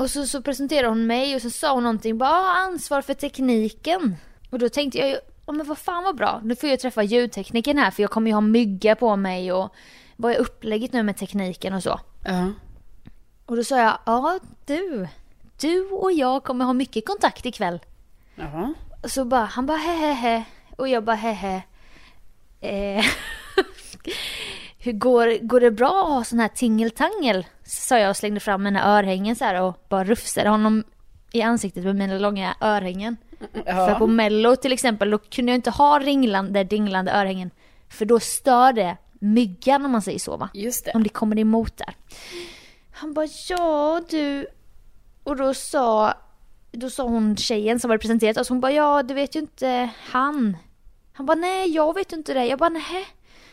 [0.00, 3.14] och så, så presenterade hon mig och så sa hon någonting, bara "Ja, ansvar för
[3.14, 4.16] tekniken.
[4.50, 7.02] Och då tänkte jag ju, ja men vad fan vad bra, nu får jag träffa
[7.02, 9.74] ljudtekniken här för jag kommer ju ha mygga på mig och
[10.16, 12.00] vad är upplägget nu med tekniken och så.
[12.24, 12.52] Ja.
[13.46, 15.08] Och då sa jag, ja du,
[15.60, 17.80] du och jag kommer ha mycket kontakt ikväll.
[19.02, 20.44] Och så bara, han bara hehehe.
[20.76, 21.62] Och jag bara hehe.
[22.60, 23.04] Eh,
[24.82, 27.46] hur går, går det bra att ha sån här tingeltangel?
[27.64, 30.84] Sa jag och slängde fram mina örhängen så här och bara rufsade honom
[31.32, 33.16] i ansiktet med mina långa örhängen.
[33.64, 34.06] För på Ja.
[34.06, 37.50] mello till exempel, då kunde jag inte ha ringlande, dinglande örhängen.
[37.88, 40.48] För då stör det myggan om man säger så va?
[40.54, 40.92] Just det.
[40.94, 41.94] Om det kommer emot där.
[42.92, 44.46] Han bara, ja du.
[45.22, 46.14] Och då sa,
[46.72, 49.90] då sa hon tjejen som var representerat oss, hon bara, ja du vet ju inte
[50.10, 50.56] han.
[51.12, 52.44] Han bara, nej jag vet inte det.
[52.46, 53.06] Jag bara, nej.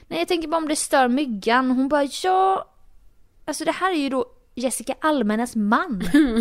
[0.08, 1.72] Nej jag tänker bara om det stör myggan.
[1.72, 2.70] Hon bara, ja.
[3.46, 6.04] Alltså det här är ju då Jessica Almenas man.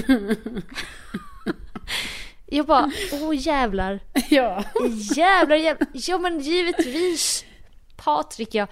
[2.46, 4.00] jag bara, åh jävlar.
[4.30, 4.64] Ja.
[5.16, 5.88] Jävlar, jävlar.
[5.92, 7.44] Ja men givetvis.
[7.96, 8.66] Patrik ja.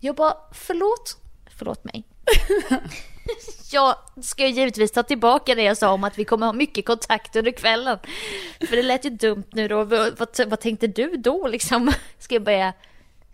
[0.00, 1.16] Jag bara, förlåt.
[1.58, 2.04] Förlåt mig.
[3.72, 7.36] Jag ska givetvis ta tillbaka det jag sa om att vi kommer ha mycket kontakt
[7.36, 7.98] under kvällen.
[8.68, 9.84] För det lät ju dumt nu då.
[9.84, 11.92] Vad, vad tänkte du då liksom?
[12.18, 12.72] Ska jag börja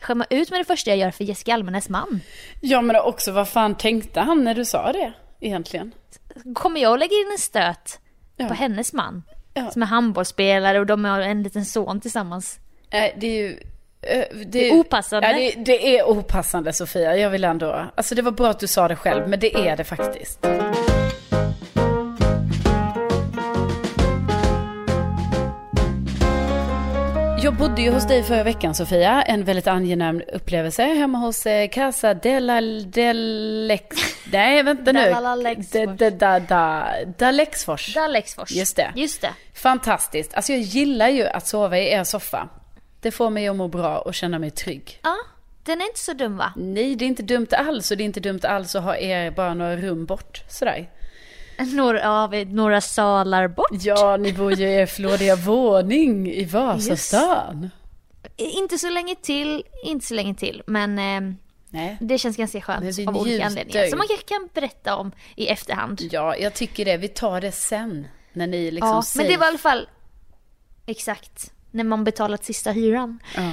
[0.01, 2.21] skämma ut med det första jag gör för Jessica Almenäs man?
[2.61, 5.93] Ja, men också vad fan tänkte han när du sa det egentligen?
[6.55, 7.99] Kommer jag att lägga in en stöt
[8.37, 8.49] Ja.
[8.49, 9.23] på hennes man?
[9.55, 9.71] Ja.
[9.71, 12.59] Som är handbollsspelare och de har en liten son tillsammans.
[12.93, 13.51] Nej, det är ju...
[14.03, 15.29] eh, Det, Det är opassande.
[15.29, 17.17] Ja, det, det är opassande Sofia.
[17.17, 17.87] Jag vill ändå...
[17.95, 20.47] Alltså det var bra att du sa det själv, men det är det faktiskt.
[27.43, 31.69] Jag bodde ju hos dig förra veckan Sofia, en väldigt angenäm upplevelse hemma hos eh,
[31.69, 33.97] Casa della Delex...
[34.33, 35.01] Nej vänta nu.
[35.01, 35.99] Della Lexfors.
[35.99, 37.95] Da, da, da, da, da Lexfors.
[37.95, 38.51] Dalexfors.
[38.51, 38.93] Just det.
[38.97, 39.31] Just det.
[39.55, 40.35] Fantastiskt.
[40.35, 42.49] Alltså jag gillar ju att sova i er soffa.
[43.01, 45.01] Det får mig att må bra och känna mig trygg.
[45.03, 45.17] Ja,
[45.63, 46.53] den är inte så dum va?
[46.57, 49.31] Nej, det är inte dumt alls och det är inte dumt alls att ha er
[49.31, 50.43] bara några rum bort.
[50.49, 50.89] Sådär.
[51.59, 53.69] Några, ja, några salar bort.
[53.71, 57.71] Ja, ni bor ju i er flådiga våning i Vasastan.
[58.37, 60.63] Inte så länge till, inte så länge till.
[60.67, 61.35] Men eh,
[61.71, 61.97] Nej.
[62.01, 63.87] det känns ganska Men skönt det av olika anledningar.
[63.87, 66.01] Som man kanske kan berätta om i efterhand.
[66.11, 66.97] Ja, jag tycker det.
[66.97, 68.07] Vi tar det sen.
[68.33, 69.31] När ni liksom ja, men säger...
[69.31, 69.89] det var i alla fall
[70.87, 73.19] exakt när man betalat sista hyran.
[73.37, 73.53] Ja.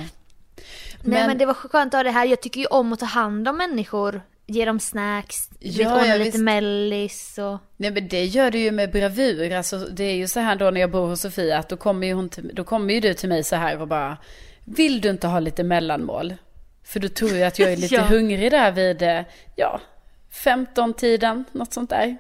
[1.02, 2.26] Nej men det var skönt att ha det här.
[2.26, 4.22] Jag tycker ju om att ta hand om människor.
[4.48, 6.44] Ge dem snacks, Ja, ordna ja, lite visst.
[6.44, 7.58] mellis och...
[7.78, 9.52] Nej men det gör du ju med bravur.
[9.54, 12.08] Alltså, det är ju så här då när jag bor hos Sofia att då kommer
[12.08, 14.18] ju, hon till, då kommer ju du till mig så här och bara
[14.66, 16.34] Vill du inte ha lite mellanmål?
[16.84, 18.02] För då tror jag att jag är lite Ja.
[18.02, 19.22] hungrig där vid, eh,
[19.56, 19.82] ja,
[20.44, 22.18] 15-tiden, något sånt där.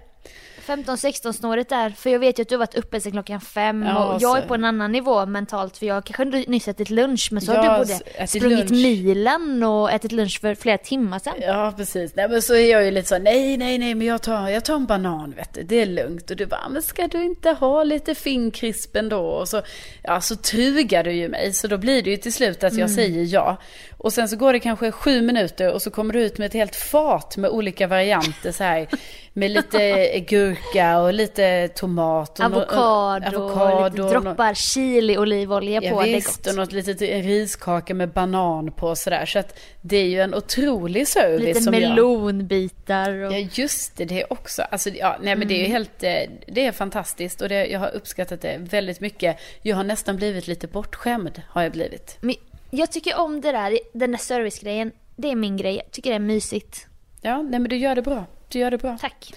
[0.67, 3.84] 15-16 snåret där, för jag vet ju att du har varit uppe sedan klockan fem
[3.84, 7.28] Ja, och jag är på en annan nivå mentalt för jag kanske nyss ätit lunch
[7.32, 8.71] men så Ja, har du både sprungit lunch.
[8.71, 11.34] milen och ätit lunch för flera timmar sedan.
[11.41, 12.15] Ja, precis.
[12.15, 14.65] Nej, men så är jag ju lite så, nej, nej, nej, men jag tar, jag
[14.65, 16.30] tar en banan, vet du, det är lugnt.
[16.32, 19.19] Och du bara, men ska du inte ha lite finkrispen då?
[19.19, 19.62] Och så,
[20.04, 22.89] ja, så trugar du ju mig, så då blir det ju till slut att jag
[22.89, 23.58] säger ja.
[23.97, 26.54] Och sen så går det kanske sju minuter och så kommer du ut med ett
[26.54, 28.88] helt fat med olika varianter så här.
[29.38, 32.39] Med lite gurka och lite tomat.
[32.39, 36.48] Och Avokado, och lite och nå- droppar chili olivolja Ja, på, det är visst, gott.
[36.48, 39.26] och något litet riskaka med banan på och sådär.
[39.26, 43.34] Så att det är ju en otrolig service Lite som melonbitar och...
[43.34, 44.62] Ja just det, det också.
[44.62, 45.67] Alltså, ja, nej men det är Mm.
[45.67, 49.38] ju helt, eh, det är fantastiskt och det, jag har uppskattat det väldigt mycket.
[49.62, 52.17] Jag har nästan blivit lite bortskämd, har jag blivit.
[52.21, 52.36] Men
[52.69, 54.91] jag tycker om det där, den där servicegrejen.
[55.15, 56.88] Det är min grej, jag tycker det är mysigt.
[57.21, 58.26] Ja, nej men du gör det bra.
[58.56, 58.98] Du gör det bra.
[59.02, 59.34] Tack.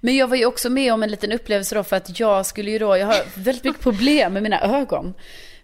[0.00, 2.70] Men jag var ju också med om en liten upplevelse då för att jag skulle
[2.70, 5.14] ju då, jag har väldigt mycket problem med mina ögon.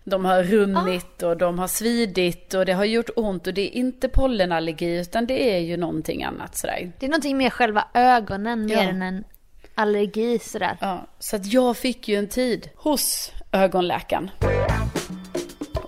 [0.04, 3.76] De har runnit och de har svidit och det har gjort ont och det är
[3.78, 6.92] inte pollenallergi utan det är ju någonting annat sådär.
[6.98, 8.80] Det är någonting med själva ögonen mer Ja.
[8.82, 9.24] än en
[9.74, 10.76] allergi sådär.
[10.80, 14.30] Ja, så att jag fick ju en tid hos ögonläkaren.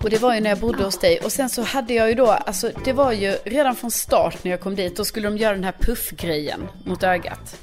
[0.03, 1.19] Och det var ju när jag bodde hos dig.
[1.19, 4.51] Och sen så hade jag ju då, alltså det var ju redan från start när
[4.51, 7.55] jag kom dit, då skulle de göra den här puffgrejen mot ögat.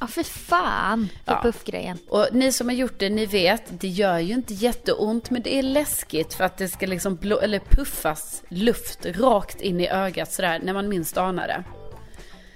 [0.00, 1.40] Ja för fan för Ja.
[1.42, 1.98] puffgrejen.
[2.08, 5.54] Och ni som har gjort det, ni vet, det gör ju inte jätteont, men det
[5.58, 10.32] är läskigt för att det ska liksom blå, eller puffas luft rakt in i ögat
[10.32, 11.64] sådär, när man minst anar det.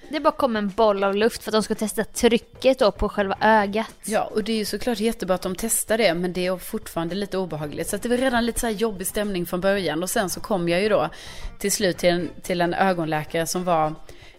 [0.09, 3.09] Det bara kom en boll av luft för att de ska testa trycket då på
[3.09, 3.95] själva ögat.
[4.05, 7.15] Ja, och det är ju såklart jättebra att de testar det, men det är fortfarande
[7.15, 7.89] lite obehagligt.
[7.89, 10.03] Så att det var redan lite så här jobbig stämning från början.
[10.03, 11.09] Och sen så kom jag ju då
[11.59, 13.95] till slut till en, till en ögonläkare som var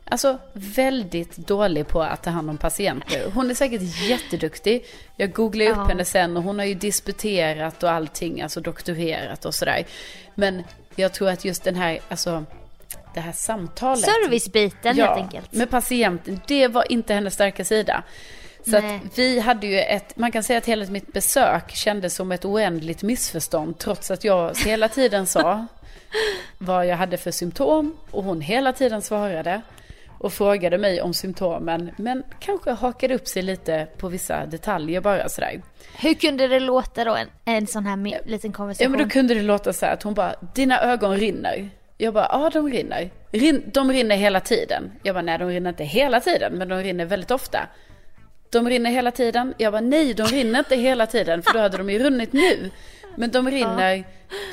[0.09, 3.31] Alltså väldigt dålig på att ta hand om patienter.
[3.33, 4.85] Hon är säkert jätteduktig.
[5.15, 5.83] Jag googlade upp Ja.
[5.83, 9.85] henne sen och hon har ju disputerat och allting, alltså doktorerat och sådär.
[10.35, 10.63] Men
[10.95, 12.45] jag tror att just den här, alltså
[13.17, 14.05] det här samtalet.
[14.05, 15.51] Servicebiten helt enkelt.
[15.53, 18.03] med patienten, det var inte hennes starka sida.
[18.69, 18.83] Så att
[19.15, 23.03] vi hade ju ett, man kan säga att hela mitt besök kändes som ett oändligt
[23.03, 23.77] missförstånd.
[23.77, 25.65] Trots att jag hela tiden sa
[26.57, 27.97] vad jag hade för symptom.
[28.11, 29.61] Och hon hela tiden svarade.
[30.19, 31.91] Och frågade mig om symptomen.
[31.97, 35.61] Men kanske hakade upp sig lite på vissa detaljer bara sådär.
[35.97, 38.91] Hur kunde det låta då en, en sån här liten Ja konversation?
[38.91, 41.69] men då kunde det låta så här att hon bara, dina ögon rinner.
[41.97, 43.09] Jag bara, ja de rinner.
[43.31, 44.91] Rin, de rinner hela tiden.
[45.03, 47.67] Jag bara, nej de rinner inte hela tiden, men de rinner väldigt ofta.
[48.49, 49.53] De rinner hela tiden.
[49.57, 52.71] Jag bara, nej de rinner inte hela tiden, för då hade de ju runnit nu.
[53.15, 54.03] Men de rinner,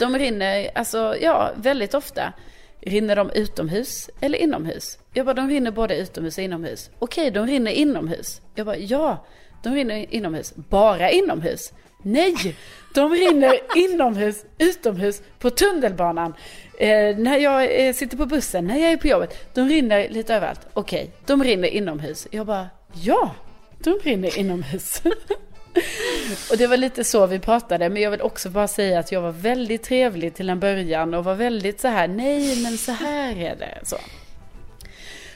[0.01, 2.33] de rinner, alltså ja, väldigt ofta.
[2.81, 4.99] Rinner de utomhus eller inomhus?
[5.13, 6.91] Jag bara, de rinner både utomhus och inomhus.
[6.99, 8.41] Okej, de rinner inomhus.
[8.55, 9.27] Jag bara, ja,
[9.63, 10.55] de rinner inomhus.
[10.55, 11.73] Bara inomhus?
[12.05, 12.57] Nej,
[12.95, 16.35] de rinner inomhus, utomhus, på tunnelbanan.
[16.79, 19.55] Eh, när jag eh, sitter på bussen, när jag är på jobbet.
[19.55, 20.61] De rinner lite överallt.
[20.73, 22.29] Okej, de rinner inomhus.
[22.31, 23.35] Jag bara, ja,
[23.79, 25.03] de rinner inomhus.
[26.51, 29.21] Och det var lite så vi pratade, men jag vill också bara säga att jag
[29.21, 33.37] var väldigt trevlig till en början och var väldigt så här, nej men så här
[33.37, 33.79] är det.
[33.83, 33.97] Så.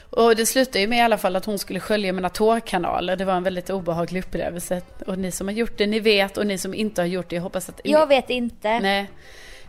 [0.09, 3.15] Och det slutade ju med i alla fall att hon skulle skölja mina tårkanaler.
[3.15, 4.81] Det var en väldigt obehaglig upplevelse.
[5.07, 6.37] Och ni som har gjort det, ni vet.
[6.37, 7.81] Och ni som inte har gjort det, jag hoppas att...
[7.83, 8.79] Jag vet inte.
[8.79, 9.09] Nej.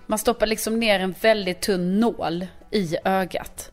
[0.07, 3.71] Man stoppar liksom ner en väldigt tunn nål i ögat.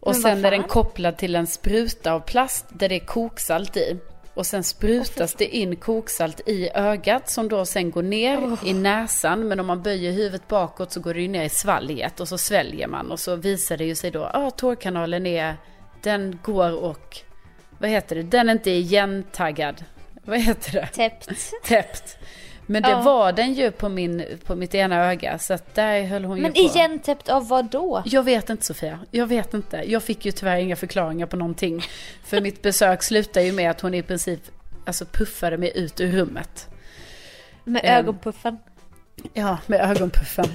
[0.00, 3.98] Och sen är den kopplad till en spruta av plast där det är koksalt i.
[4.34, 9.48] Och sen sprutas det in koksalt i ögat som då sen går ner i näsan.
[9.48, 12.38] Men om man böjer huvudet bakåt så går det ju ner i svalget och så
[12.38, 13.10] sväljer man.
[13.10, 15.56] Och så visar det ju sig då, ja ah, tårkanalen är,
[16.02, 17.18] den går och,
[17.78, 19.84] vad heter det, den är inte igentaggad.
[20.24, 20.86] Vad heter det?
[20.86, 21.52] Täppt.
[21.64, 22.18] täppt.
[22.72, 23.00] Men det Ja.
[23.02, 26.52] var den ju på, min, på mitt ena öga, så att där höll hon Men
[26.54, 26.74] ju på.
[26.76, 28.02] igen täppt av vad då?
[28.06, 29.82] Jag vet inte Sofia, jag vet inte.
[29.86, 31.82] Jag fick ju tyvärr inga förklaringar på någonting.
[32.24, 34.40] För mitt besök slutade ju med att hon i princip
[34.84, 36.68] alltså, puffade mig ut ur rummet.
[37.64, 37.98] Med Ehm.
[37.98, 38.58] ögonpuffen.
[39.34, 40.46] Ja, med ögonpuffen.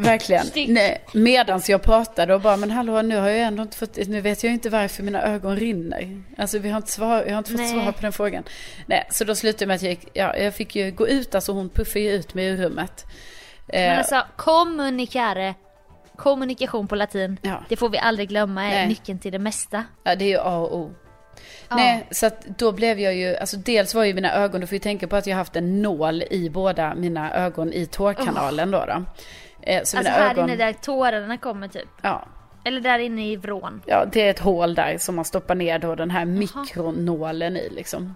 [0.00, 0.46] Verkligen.
[0.68, 4.20] Nej, medans jag pratade och bara, men hallå, nu har jag ändå inte fått, nu
[4.20, 6.22] vet jag inte varför mina ögon rinner.
[6.38, 7.70] Alltså vi har inte, svar, jag har inte fått Nej.
[7.70, 8.42] svar på den frågan.
[8.86, 11.34] Nej, så då slutade det med att jag gick, ja, jag fick ju gå ut,
[11.34, 13.06] alltså hon puffade ju ut mig ur rummet.
[13.72, 15.54] Men alltså kommunicare,
[16.16, 17.64] kommunikation på latin, Ja.
[17.68, 18.88] det får vi aldrig glömma är Nej.
[18.88, 19.84] nyckeln till det mesta.
[20.04, 20.90] Ja, det är ju A och O.
[21.68, 21.76] Ja.
[21.76, 24.74] Nej, så att då blev jag ju, alltså dels var ju mina ögon, du får
[24.74, 28.84] ju tänka på att jag haft en nål i båda mina ögon i tårkanalen då.
[28.86, 29.04] då.
[29.62, 31.88] Eh, så Alltså här ögon, inne där tårarna kommer typ.
[32.02, 32.28] ja,
[32.64, 33.82] Eller där inne i vrån.
[33.86, 37.68] ja, det är ett hål där som man stoppar ner då den här mikronålen i
[37.70, 38.14] liksom.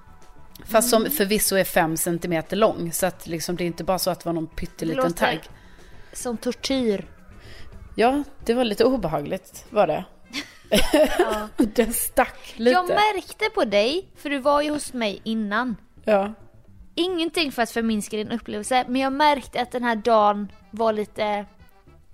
[0.67, 4.11] Fast som förvisso är fem centimeter lång, så att liksom det är inte bara så
[4.11, 5.41] att det var någon Det pytteliten låter tagg.
[6.13, 7.05] som tortyr.
[7.95, 10.05] Ja, det var lite obehagligt, var det.
[11.19, 11.49] Ja.
[11.57, 12.71] Den stack lite.
[12.71, 15.77] Jag märkte på dig, för du var ju hos mig innan.
[16.05, 16.33] ja.
[16.95, 21.47] Ingenting för att förminska din upplevelse, men jag märkte att den här dagen var lite,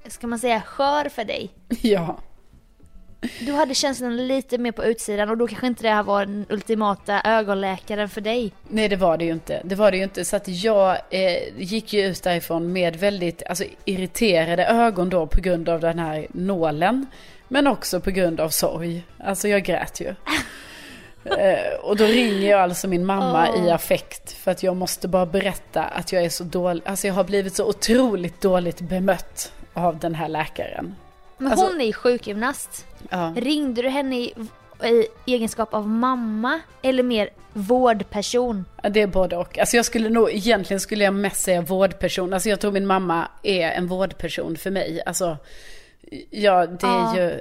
[0.06, 1.50] ska man säga, skör för dig.
[1.82, 2.18] ja.
[3.40, 6.46] Du hade känslan lite mer på utsidan och då kanske inte det här var den
[6.48, 8.52] ultimata ögonläkaren för dig.
[8.68, 9.60] Nej det var det ju inte.
[9.64, 10.24] Det var det ju inte.
[10.24, 15.40] Så att jag eh, gick ju ut därifrån med väldigt alltså, irriterade ögon då på
[15.40, 17.06] grund av den här nålen.
[17.48, 19.02] Men också på grund av sorg.
[19.18, 20.14] Alltså jag grät ju.
[21.24, 23.66] eh, och då ringer jag alltså min mamma Åh.
[23.66, 24.32] i affekt.
[24.32, 26.82] För att jag måste bara berätta att jag är så dålig.
[26.86, 30.94] Alltså jag har blivit så otroligt dåligt bemött av den här läkaren.
[31.38, 32.86] Men Alltså- hon är ju sjukgymnast.
[33.10, 33.32] Ja.
[33.36, 34.34] Ringde du henne i,
[34.84, 38.64] i egenskap av mamma eller mer vårdperson?
[38.90, 39.58] Det är både och.
[39.58, 42.32] Alltså jag skulle nog, egentligen skulle jag mest säga vårdperson.
[42.34, 45.02] Alltså jag tror min mamma är en vårdperson för mig.
[45.06, 45.36] Alltså,
[46.30, 47.16] ja det är Ja.
[47.16, 47.40] ju,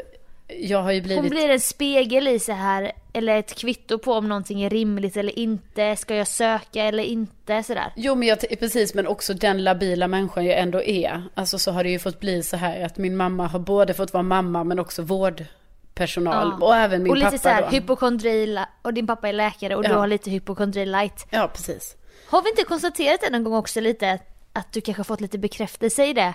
[0.68, 1.22] jag har ju blivit...
[1.24, 5.18] Hon blir en spegel i så här eller ett kvitto på om någonting är rimligt
[5.18, 5.96] eller inte.
[5.96, 7.94] Ska jag söka eller inte sådär.
[7.96, 11.24] Jo men jag, precis men också den labila människan jag ändå är.
[11.34, 14.14] Alltså så har det ju fått bli så här att min mamma har både fått
[14.14, 16.54] vara mamma men också vårdpersonal.
[16.60, 16.66] Ja.
[16.66, 17.68] Och även min och lite pappa så här, då.
[17.68, 19.90] hypokondri, och din pappa är läkare och Ja.
[19.90, 21.28] du har lite hypokondri light.
[21.30, 21.96] Ja precis.
[22.30, 24.20] Har vi inte konstaterat det någon gång också lite
[24.54, 26.34] att du kanske har fått lite bekräftelse i det?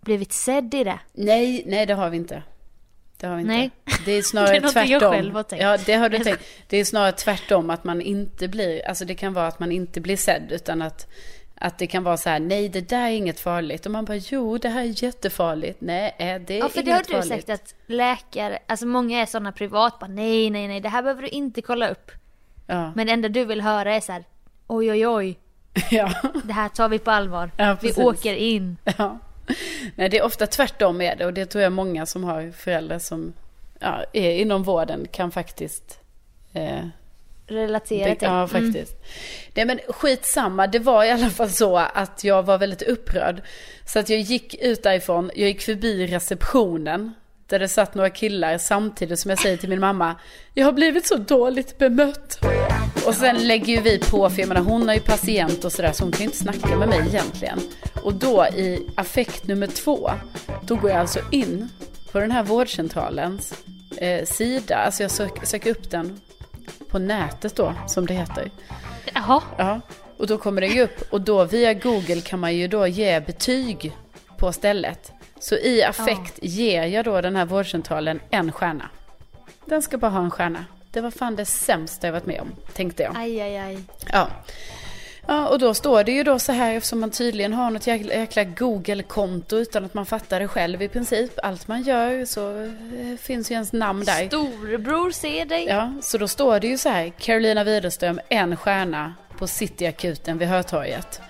[0.00, 0.98] Blivit sedd i det?
[1.12, 2.42] Nej, nej det har vi inte.
[3.22, 3.54] Det har vi inte.
[3.54, 3.70] Nej.
[4.04, 5.12] Det är snarare Det är någonting jag tvärtom.
[5.14, 5.62] själv har tänkt.
[5.62, 6.42] Ja, det har du tänkt.
[6.68, 10.00] Det är snarare tvärtom att man inte blir, alltså det kan vara att man inte
[10.00, 11.06] blir sedd utan att,
[11.54, 13.86] att det kan vara så här, nej det där är inget farligt.
[13.86, 15.80] Och man bara, jo det här är jättefarligt.
[15.80, 17.46] Nej, eh, det är Ja för inget det har du farligt.
[17.46, 21.22] sagt att läkare, alltså många är sådana privat, bara nej nej nej det här behöver
[21.22, 22.10] du inte kolla upp.
[22.66, 22.92] Ja.
[22.94, 24.24] Men det enda du vill höra är så här,
[24.66, 25.38] oj oj oj,
[25.90, 26.12] ja.
[26.44, 27.50] det här tar vi på allvar.
[27.56, 28.76] Ja, vi åker in.
[28.98, 29.18] Ja.
[29.94, 32.98] Nej, det är ofta tvärtom med det och det tror jag många som har föräldrar
[32.98, 33.32] som
[33.78, 35.98] ja, är inom vården kan faktiskt
[36.52, 36.86] eh,
[37.46, 38.28] Relatera till.
[38.28, 38.48] Ja, Mm.
[38.48, 38.96] faktiskt.
[39.54, 43.42] Nej men skitsamma, det var i alla fall så att jag var väldigt upprörd.
[43.86, 47.12] Så att jag gick ut därifrån, jag gick förbi receptionen.
[47.52, 50.16] Där det satt några killar samtidigt som jag säger till min mamma,
[50.54, 52.38] jag har blivit så dåligt bemött.
[53.06, 55.92] Och sen lägger ju vi på, för jag menar hon är ju patient och sådär
[55.92, 57.60] så hon kan ju inte snacka med mig egentligen.
[58.02, 60.10] Och då i affekt nummer två,
[60.62, 61.68] då går jag alltså in
[62.12, 63.54] på den här vårdcentralens
[63.96, 66.20] eh, sida, alltså jag sök, söker upp den
[66.88, 68.50] på nätet då, som det heter.
[69.14, 69.80] Jaha, Ja,
[70.16, 73.20] och då kommer det ju upp och då via Google kan man ju då ge
[73.20, 73.92] betyg
[74.38, 75.12] på stället.
[75.42, 78.88] Så i affekt ger jag då den här vårdcentralen en stjärna.
[79.64, 80.64] Den ska bara ha en stjärna.
[80.90, 83.16] Det var fan det sämsta jag varit med om, tänkte jag.
[83.16, 83.78] aj aj aj.
[84.12, 84.28] Ja.
[85.26, 88.14] Ja, och då står det ju då så här eftersom man tydligen har något jäkla,
[88.14, 91.32] jäkla Google-konto utan att man fattar det själv i princip.
[91.42, 94.26] Allt man gör så eh, finns ju ens namn där.
[94.26, 95.64] Storebror ser dig.
[95.64, 100.48] Ja, så då står det ju så här, Carolina Widerström, en stjärna på Cityakuten vid
[100.48, 101.20] Hötorget.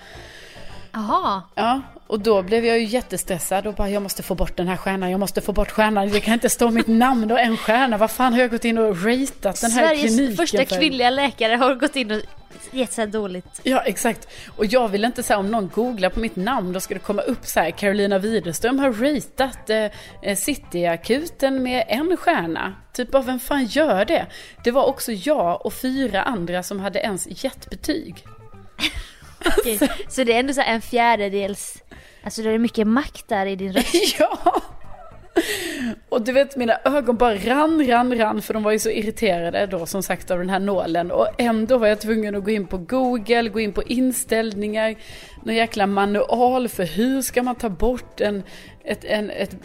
[0.93, 1.41] Jaha.
[1.55, 4.77] Ja, och då blev jag ju jättestressad och bara, jag måste få bort den här
[4.77, 7.97] stjärnan, jag måste få bort stjärnan, det kan inte stå mitt namn och en stjärna,
[7.97, 10.79] vad fan har jag gått in och ratat den här Sveriges kliniken första för?
[10.79, 12.21] kvinnliga läkare har gått in och
[12.71, 13.61] gett så dåligt.
[13.63, 14.27] Ja, exakt.
[14.57, 17.21] Och jag vill inte säga om någon googlar på mitt namn, då ska det komma
[17.21, 19.89] upp så här, Carolina Widerström har ratat eh,
[20.21, 22.73] eh, Cityakuten med en stjärna.
[22.93, 24.25] Typ bara, vem fan gör det?
[24.63, 28.25] Det var också jag och fyra andra som hade ens gett betyg.
[29.45, 29.79] Okej.
[30.09, 31.83] Så det är ändå så en fjärdedels,
[32.23, 34.15] alltså det är mycket makt där i din röst.
[34.19, 34.61] Ja!
[36.09, 39.65] Och du vet mina ögon bara rann, rann, rann för de var ju så irriterade
[39.67, 41.11] då som sagt av den här nålen.
[41.11, 44.95] Och ändå var jag tvungen att gå in på Google, gå in på inställningar,
[45.43, 48.43] någon jäkla manual för hur ska man ta bort en,
[48.83, 49.55] ett, en, ett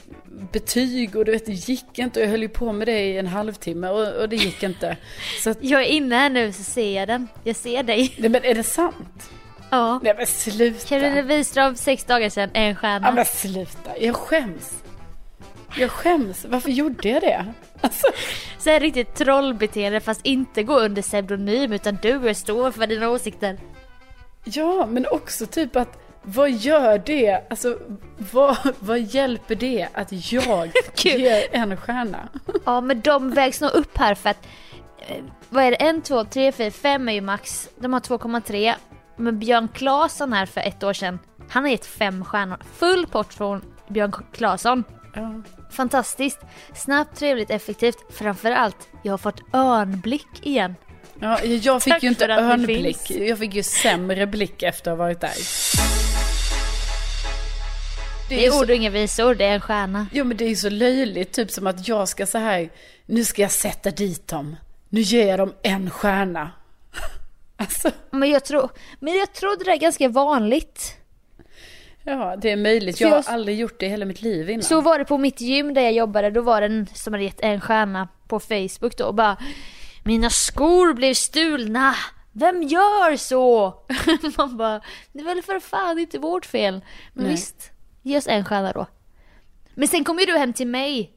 [0.52, 3.26] betyg och du vet det gick inte jag höll ju på med det i en
[3.26, 4.96] halvtimme och, och det gick inte.
[5.42, 7.28] Så att, Jag är inne här nu så ser jag den.
[7.44, 8.14] Jag ser dig.
[8.18, 9.30] nej men är det sant?
[9.70, 10.00] Ja.
[10.02, 10.86] Nej men sluta.
[10.88, 13.12] Carolina Wiström, sex dagar sedan, en Ja stjärna.
[13.12, 14.82] men sluta, jag skäms.
[15.76, 17.46] Jag skäms, varför gjorde jag det?
[17.80, 18.06] Alltså,
[18.58, 23.58] Så här riktigt trollbeteende fast inte gå under pseudonym utan du står för dina åsikter.
[24.44, 27.40] Ja, men också typ att vad gör det?
[27.50, 27.78] Alltså,
[28.32, 30.70] vad, vad hjälper det att jag
[31.04, 32.28] ger en stjärna?
[32.64, 34.46] Ja men de vägs nog upp här för att
[35.08, 35.76] eh, vad är det?
[35.76, 37.68] En, två, tre, fyra, fem är ju max.
[37.76, 38.74] De har 2,3.
[39.18, 41.18] Men Björn Claesson här för ett år sedan.
[41.50, 42.58] Han har gett fem stjärnor.
[42.74, 44.84] Full pott från Björn Claesson.
[45.14, 45.42] Ja.
[45.70, 46.38] Fantastiskt.
[46.74, 47.96] Snabbt, trevligt, effektivt.
[48.10, 50.74] Framförallt, jag har fått örnblick igen.
[51.20, 53.10] Ja, jag fick Tack ju inte örnblick.
[53.10, 55.32] Jag fick ju sämre blick efter att ha varit där.
[58.28, 60.06] Det är så- ord och inga visor, det är en stjärna.
[60.12, 62.70] Jo men det är ju så löjligt, typ som att jag ska så här,
[63.06, 64.56] nu ska jag sätta dit dem.
[64.88, 66.50] Nu ger jag dem en stjärna.
[67.60, 70.96] Alltså, Men jag tror, men jag tror det är ganska vanligt.
[72.04, 72.98] ja det är möjligt.
[72.98, 74.62] För Jag har jag- aldrig gjort det i hela mitt liv innan.
[74.62, 77.24] Så var det på mitt gym där jag jobbade, då var det en som hade
[77.24, 79.36] gett en stjärna på Facebook då och bara
[80.04, 81.94] Mina skor blev stulna!
[82.32, 83.74] Vem gör så?
[84.36, 84.80] Man bara,
[85.12, 86.80] det är väl för fan inte vårt fel.
[87.12, 87.32] Men Nej.
[87.32, 87.70] visst,
[88.02, 88.86] ge oss en stjärna då.
[89.74, 91.12] Men sen kom ju du hem till mig.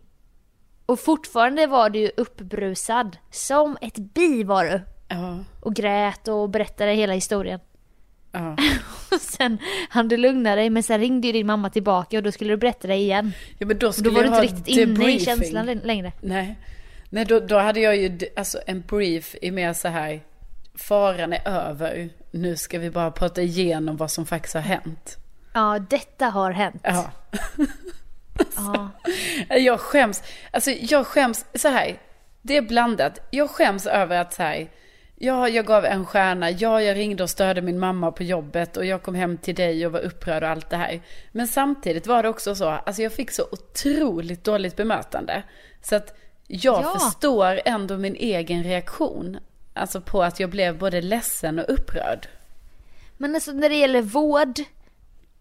[0.85, 3.17] Och fortfarande var du ju uppbrusad.
[3.31, 4.81] Som ett bi var du.
[5.11, 7.59] Ja, Och grät och berättade hela historien.
[8.31, 8.57] ja.
[9.11, 9.57] Och sen
[9.89, 12.57] hann du lugna dig men sen ringde ju din mamma tillbaka och då skulle du
[12.57, 13.31] berätta det igen.
[13.57, 15.25] ja men då Och skulle då var du jag inte ha riktigt inne i debriefing.
[15.25, 16.11] känslan lä- längre.
[16.21, 16.59] Nej,
[17.09, 20.21] Nej då, då hade jag ju alltså, en brief i mer så här,
[20.75, 25.17] faran är över, nu ska vi bara prata igenom vad som faktiskt har hänt.
[25.53, 26.81] Ja, detta har hänt.
[26.83, 27.11] Ja.
[28.55, 28.89] Ja.
[29.57, 31.97] Jag skäms, alltså jag skäms så här.
[32.41, 33.19] det är blandat.
[33.31, 34.69] Jag skäms över att så här,
[35.23, 38.85] ja, jag gav en stjärna, ja, jag ringde och störde min mamma på jobbet och
[38.85, 41.01] jag kom hem till dig och var upprörd och allt det här.
[41.31, 45.43] Men samtidigt var det också så, alltså jag fick så otroligt dåligt bemötande.
[45.81, 46.13] Så att
[46.47, 46.99] jag Ja.
[46.99, 49.37] förstår ändå min egen reaktion.
[49.73, 52.27] Alltså på att jag blev både ledsen och upprörd.
[53.17, 54.59] Men alltså när det gäller vård,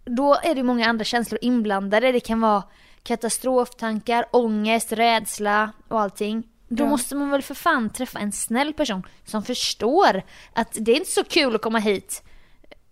[0.05, 2.13] då är det många andra känslor inblandade.
[2.13, 2.63] Det kan vara
[3.03, 6.50] katastroftankar, ångest, rädsla och allting.
[6.73, 6.89] Då Ja.
[6.89, 11.11] måste man väl för fan träffa en snäll person som förstår att det är inte
[11.11, 12.23] så kul att komma hit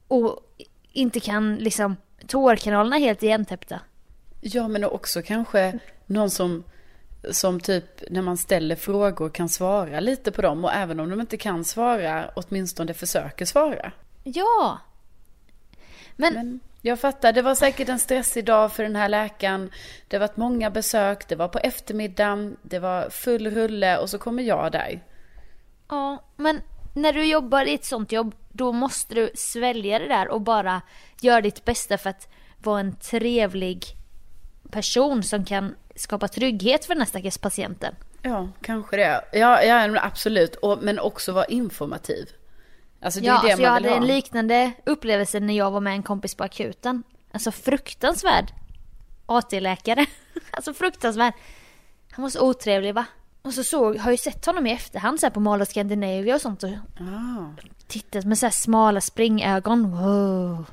[0.09, 0.41] och
[0.93, 3.81] inte kan liksom, tårkanalerna helt igentäppta.
[4.41, 6.64] Ja, men också kanske någon som,
[7.31, 10.64] som typ när man ställer frågor kan svara lite på dem.
[10.64, 13.93] Och även om de inte kan svara, åtminstone försöker svara.
[14.24, 14.79] Ja!
[16.16, 19.70] Men, Men jag fattar, det var säkert en stressig dag för den här läkaren.
[20.09, 24.43] Det varit många besök, det var på eftermiddagen, det var full rulle och så kommer
[24.43, 25.05] jag där.
[25.89, 26.61] ja, men
[26.95, 30.83] när du jobbar i ett sånt jobb, då måste du svälja det där och bara
[31.20, 33.85] göra ditt bästa för att vara en trevlig
[34.70, 37.95] person som kan skapa trygghet för den här stackars patienten.
[38.22, 39.24] Ja, kanske det.
[39.33, 40.57] Ja, ja absolut.
[40.57, 42.29] Och, men också vara informativ.
[43.01, 43.96] Alltså det är ja, det alltså jag hade ha.
[43.96, 47.03] en liknande upplevelse när jag var med en kompis på akuten.
[47.32, 48.53] Alltså fruktansvärd
[49.26, 50.07] AT-läkare.
[50.51, 51.34] alltså fruktansvärd.
[52.11, 53.05] Han var så otrevlig va?
[53.42, 55.68] Och så såg, har jag ju sett honom i efterhand så här på Mall of
[55.68, 56.70] Scandinavia och sånt och
[57.01, 57.55] Ah.
[57.86, 59.90] tittat med så här smala springögon.
[59.90, 60.64] Wow.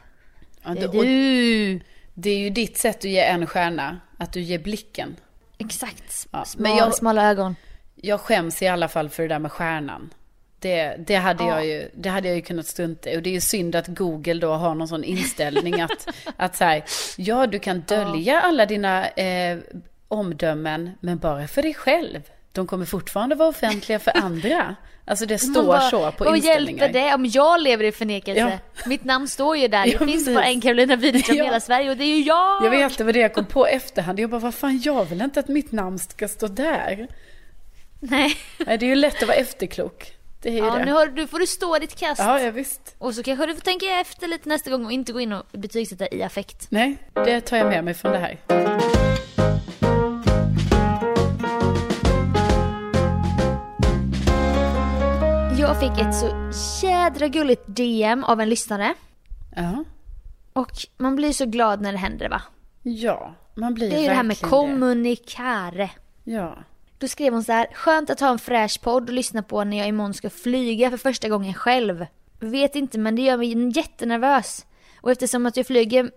[0.64, 1.82] Ja, Det det, är du!
[2.14, 4.00] det är ju ditt sätt att ge en stjärna.
[4.18, 5.16] Att du ger blicken.
[5.58, 6.28] Exakt.
[6.32, 7.56] Ja, Smala, men jag- smala ögon.
[7.96, 10.14] Jag skäms i alla fall för det där med stjärnan.
[10.60, 11.50] Det, det, hade Ja.
[11.50, 13.18] jag ju, det hade jag ju kunnat strunta i.
[13.18, 16.64] Och det är ju synd att Google då har någon sån inställning att, att så
[16.64, 16.84] här,
[17.18, 19.58] ja du kan dölja alla dina eh,
[20.08, 22.20] omdömen, men bara för dig själv.
[22.52, 24.76] De kommer fortfarande vara offentliga för andra.
[25.08, 26.84] Alltså det står bara, så på Vad inställningar.
[26.86, 28.60] hjälper det om jag lever i förnekelse?
[28.86, 29.84] Mitt namn står ju där.
[29.86, 30.36] Det Ja, finns precis.
[30.36, 31.46] bara en Carolina Widerström i Ja.
[31.46, 32.66] hela Sverige och det är ju jag!
[32.66, 34.20] Jag vet, det var det jag kom på efterhand.
[34.20, 37.08] Jag bara, vad fan, jag vill inte att mitt namn ska stå där.
[38.00, 38.38] Nej.
[38.66, 40.15] Nej, det är ju lätt att vara efterklok.
[40.46, 40.86] Det är ju Ja, det.
[40.86, 42.22] nu har, du får du stå ditt kast.
[42.22, 42.96] Ja, ja, visst.
[42.98, 45.44] Och så kanske du får tänka efter lite nästa gång och inte gå in och
[45.52, 46.68] betygsätta i affekt.
[46.70, 48.38] Nej, det tar jag med mig från det här.
[55.60, 56.52] Jag fick ett så
[56.86, 58.94] jädra gulligt DM av en lyssnare.
[59.56, 59.84] Ja.
[60.54, 62.42] Och man blir så glad när det händer va?
[62.82, 65.90] Ja, man blir Det är ju det här med kommunikare.
[66.24, 66.58] Ja.
[66.98, 69.78] Då skrev hon så här, skönt att ha en fräsch podd och lyssna på när
[69.78, 72.06] jag imorgon ska flyga för första gången själv.
[72.40, 74.66] Vet inte men det gör mig jättenervös.
[75.02, 76.12] Och eftersom att jag flyger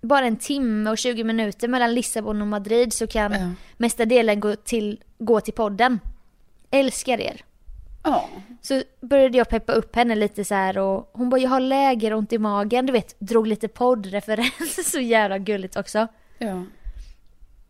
[0.00, 3.50] bara en timme och 20 minuter mellan Lissabon och Madrid så kan Ja.
[3.76, 6.00] mesta delen gå till, gå till podden.
[6.70, 7.40] Älskar er.
[8.04, 8.28] Ja.
[8.62, 12.32] Så började jag peppa upp henne lite så här och hon bara jag har lägeront
[12.32, 16.06] i magen, du vet, drog lite poddreferens, så jävla gulligt också.
[16.38, 16.62] Ja.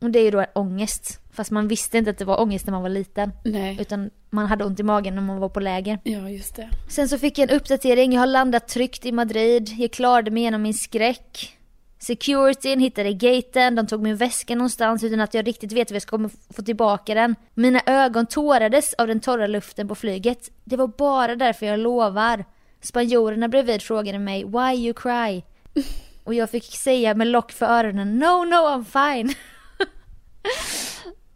[0.01, 2.73] Och det är ju då ångest, fast man visste inte att det var ångest när
[2.73, 3.33] man var liten.
[3.45, 3.77] Nej.
[3.81, 5.99] Utan man hade ont i magen när man var på läger.
[6.03, 6.69] Ja, just det.
[6.89, 10.43] Sen så fick jag en uppdatering, jag har landat tryggt i Madrid, jag klarade mig
[10.43, 11.59] igenom min skräck.
[11.99, 16.03] Securityn hittade gaten, de tog min väska någonstans utan att jag riktigt vet hur jag
[16.03, 17.35] ska få tillbaka den.
[17.55, 20.51] Mina ögon tårades av den torra luften på flyget.
[20.65, 22.45] Det var bara därför jag lovar.
[22.81, 25.43] Spanjorerna bredvid frågade mig “Why you cry?”
[26.25, 29.35] Och jag fick säga med lock för öronen “No, no, I'm fine”.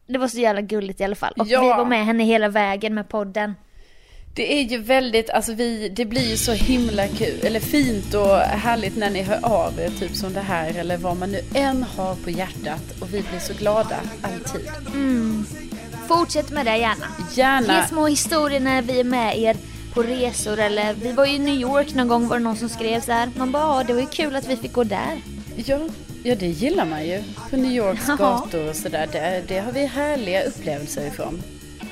[0.07, 1.33] Det var så jävla gulligt i alla fall.
[1.37, 1.61] Och Ja.
[1.63, 3.55] vi var med henne hela vägen med podden.
[4.35, 8.37] Det är ju väldigt, alltså vi, det blir ju så himla kul, eller fint och
[8.39, 11.83] härligt när ni hör av er, typ som det här, eller vad man nu än
[11.83, 12.83] har på hjärtat.
[13.01, 14.71] Och vi blir så glada, alltid.
[16.09, 17.07] Fortsätt med det gärna.
[17.35, 17.77] Gärna.
[17.77, 19.57] Ge små historier när vi är med er
[19.95, 22.69] på resor eller vi var ju i New York någon gång var det någon som
[22.69, 23.31] skrev så här.
[23.37, 25.21] Man bara, ja det var ju kul att vi fick gå där.
[25.67, 25.79] Ja,
[26.23, 27.23] ja, det gillar man ju.
[27.51, 28.17] På New Yorks Ja.
[28.17, 31.43] gator och sådär, det, det har vi härliga upplevelser ifrån.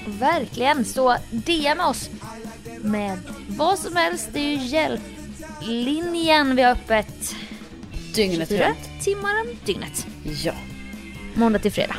[0.07, 2.11] Verkligen, så DM oss
[2.83, 3.19] med
[3.49, 4.29] vad som helst.
[4.33, 7.35] Det är ju hjälplinjen vi har öppet
[8.15, 9.05] Dygnet 24 runt.
[9.05, 10.07] timmar om dygnet.
[10.45, 10.53] Ja.
[11.35, 11.97] Måndag till fredag.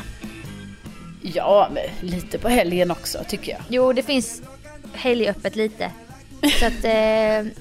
[1.22, 3.60] Ja, men lite på helgen också tycker jag.
[3.68, 4.42] Jo, det finns
[4.92, 5.90] helgöppet lite.
[6.60, 7.52] Så att eh,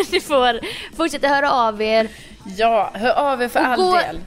[0.12, 0.60] ni får
[0.96, 2.08] fortsätta höra av er.
[2.56, 4.20] Ja, hör av er för Och all gå- del.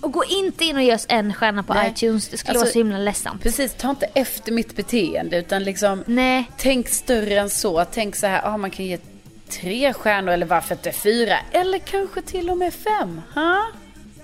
[0.00, 1.90] Och gå inte in och ge oss en stjärna på Nej.
[1.90, 2.28] iTunes.
[2.28, 3.42] Det skulle Alltså- vara så himla ledsamt.
[3.42, 7.84] Precis, ta inte efter mitt beteende utan liksom Nej, tänk större än så.
[7.92, 8.98] Tänk så här, ah, man kan ge
[9.48, 11.36] tre stjärnor eller varför inte fyra?
[11.52, 13.20] Eller kanske till och med fem.
[13.34, 13.66] Ha?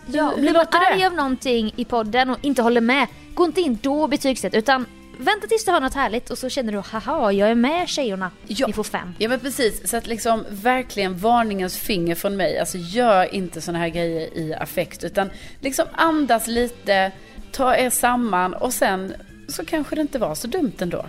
[0.07, 3.79] ja, blir man arg av någonting i podden och inte håller med, gå inte in
[3.83, 4.87] då och betygsätt utan
[5.19, 8.31] vänta tills du har något härligt och så känner du haha jag är med tjejerna.
[8.47, 8.67] Ja.
[8.67, 9.14] Ni får fem.
[9.19, 12.59] Ja men precis, så att liksom verkligen varningens finger från mig.
[12.59, 17.12] Alltså gör inte såna här grejer i affekt utan liksom andas lite,
[17.53, 19.14] ta er samman och sen
[19.49, 21.07] så kanske det inte var så dumt ändå.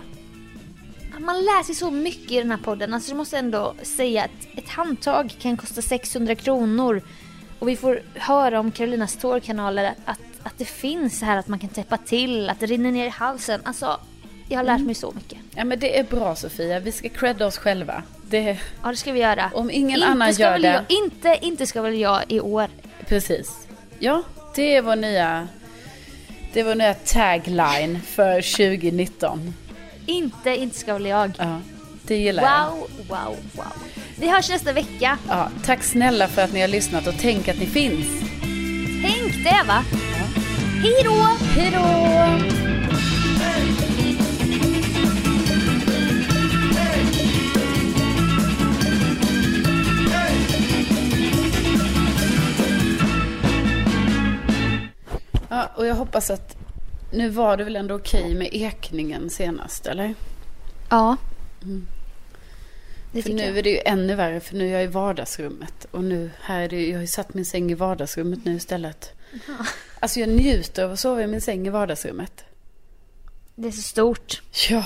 [1.20, 2.94] Man lär sig så mycket i den här podden.
[2.94, 7.02] Alltså jag måste ändå säga att ett handtag kan kosta 600 kronor.
[7.58, 11.58] Och vi får höra om Carolinas tårkanaler att, att det finns så här att man
[11.58, 13.60] kan täppa till, att det rinner ner i halsen.
[13.64, 14.00] Alltså,
[14.48, 15.38] jag har lärt mig så mycket.
[15.54, 18.02] Ja men det är bra Sofia, vi ska credda oss själva.
[18.30, 19.50] Det, Ja, det ska vi göra.
[19.54, 20.68] om ingen Inte annan gör det.
[20.68, 22.66] Jag, inte, inte ska väl jag i år.
[23.06, 23.66] Precis.
[23.98, 24.22] Ja,
[24.54, 25.48] det är vår nya,
[26.52, 29.54] det är vår nya tagline för 2019.
[30.06, 31.30] Inte, inte ska väl jag.
[31.38, 31.60] Ja,
[32.02, 32.70] det gillar jag.
[32.70, 33.66] Wow, wow, wow.
[34.20, 35.18] Vi hörs nästa vecka.
[35.28, 38.06] Ja, tack snälla för att ni har lyssnat och tänk att ni finns.
[39.02, 39.84] Tänk det va?
[40.82, 41.36] Hej då!
[41.54, 41.84] Hej då!
[55.48, 56.56] Ja, och jag hoppas att
[57.12, 60.14] nu var det väl ändå okej med ekningen senast, eller?
[60.90, 61.16] Ja.
[63.12, 63.58] Det För nu jag.
[63.58, 65.86] är det ju ännu värre, för nu är jag i vardagsrummet.
[65.90, 69.12] Och nu, här är det, jag har ju satt min säng i vardagsrummet nu istället.
[70.00, 72.44] Alltså jag njuter av att sova i min säng i vardagsrummet.
[73.54, 74.42] Det är så stort.
[74.70, 74.84] Ja,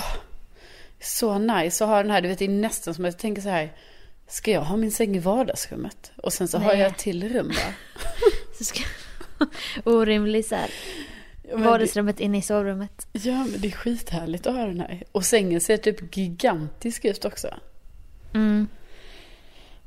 [1.01, 2.21] så nice att ha den här.
[2.21, 3.73] Du vet, det är nästan som att jag tänker så här.
[4.27, 6.11] Ska jag ha min säng i vardagsrummet?
[6.15, 6.79] Och sen så har Nej.
[6.79, 7.51] jag ett till rum.
[8.57, 8.83] Så ska...
[9.83, 10.69] Orimlig så här.
[11.43, 13.07] Ja, men det, Vardagsrummet inne i sovrummet.
[13.11, 15.03] ja, men det är skithärligt att ha den här.
[15.11, 17.47] Och sängen ser typ gigantisk ut också.
[18.33, 18.67] Mm.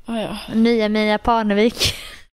[0.05, 0.39] Ah, ja.
[0.55, 1.95] Nya Mia Parnevik.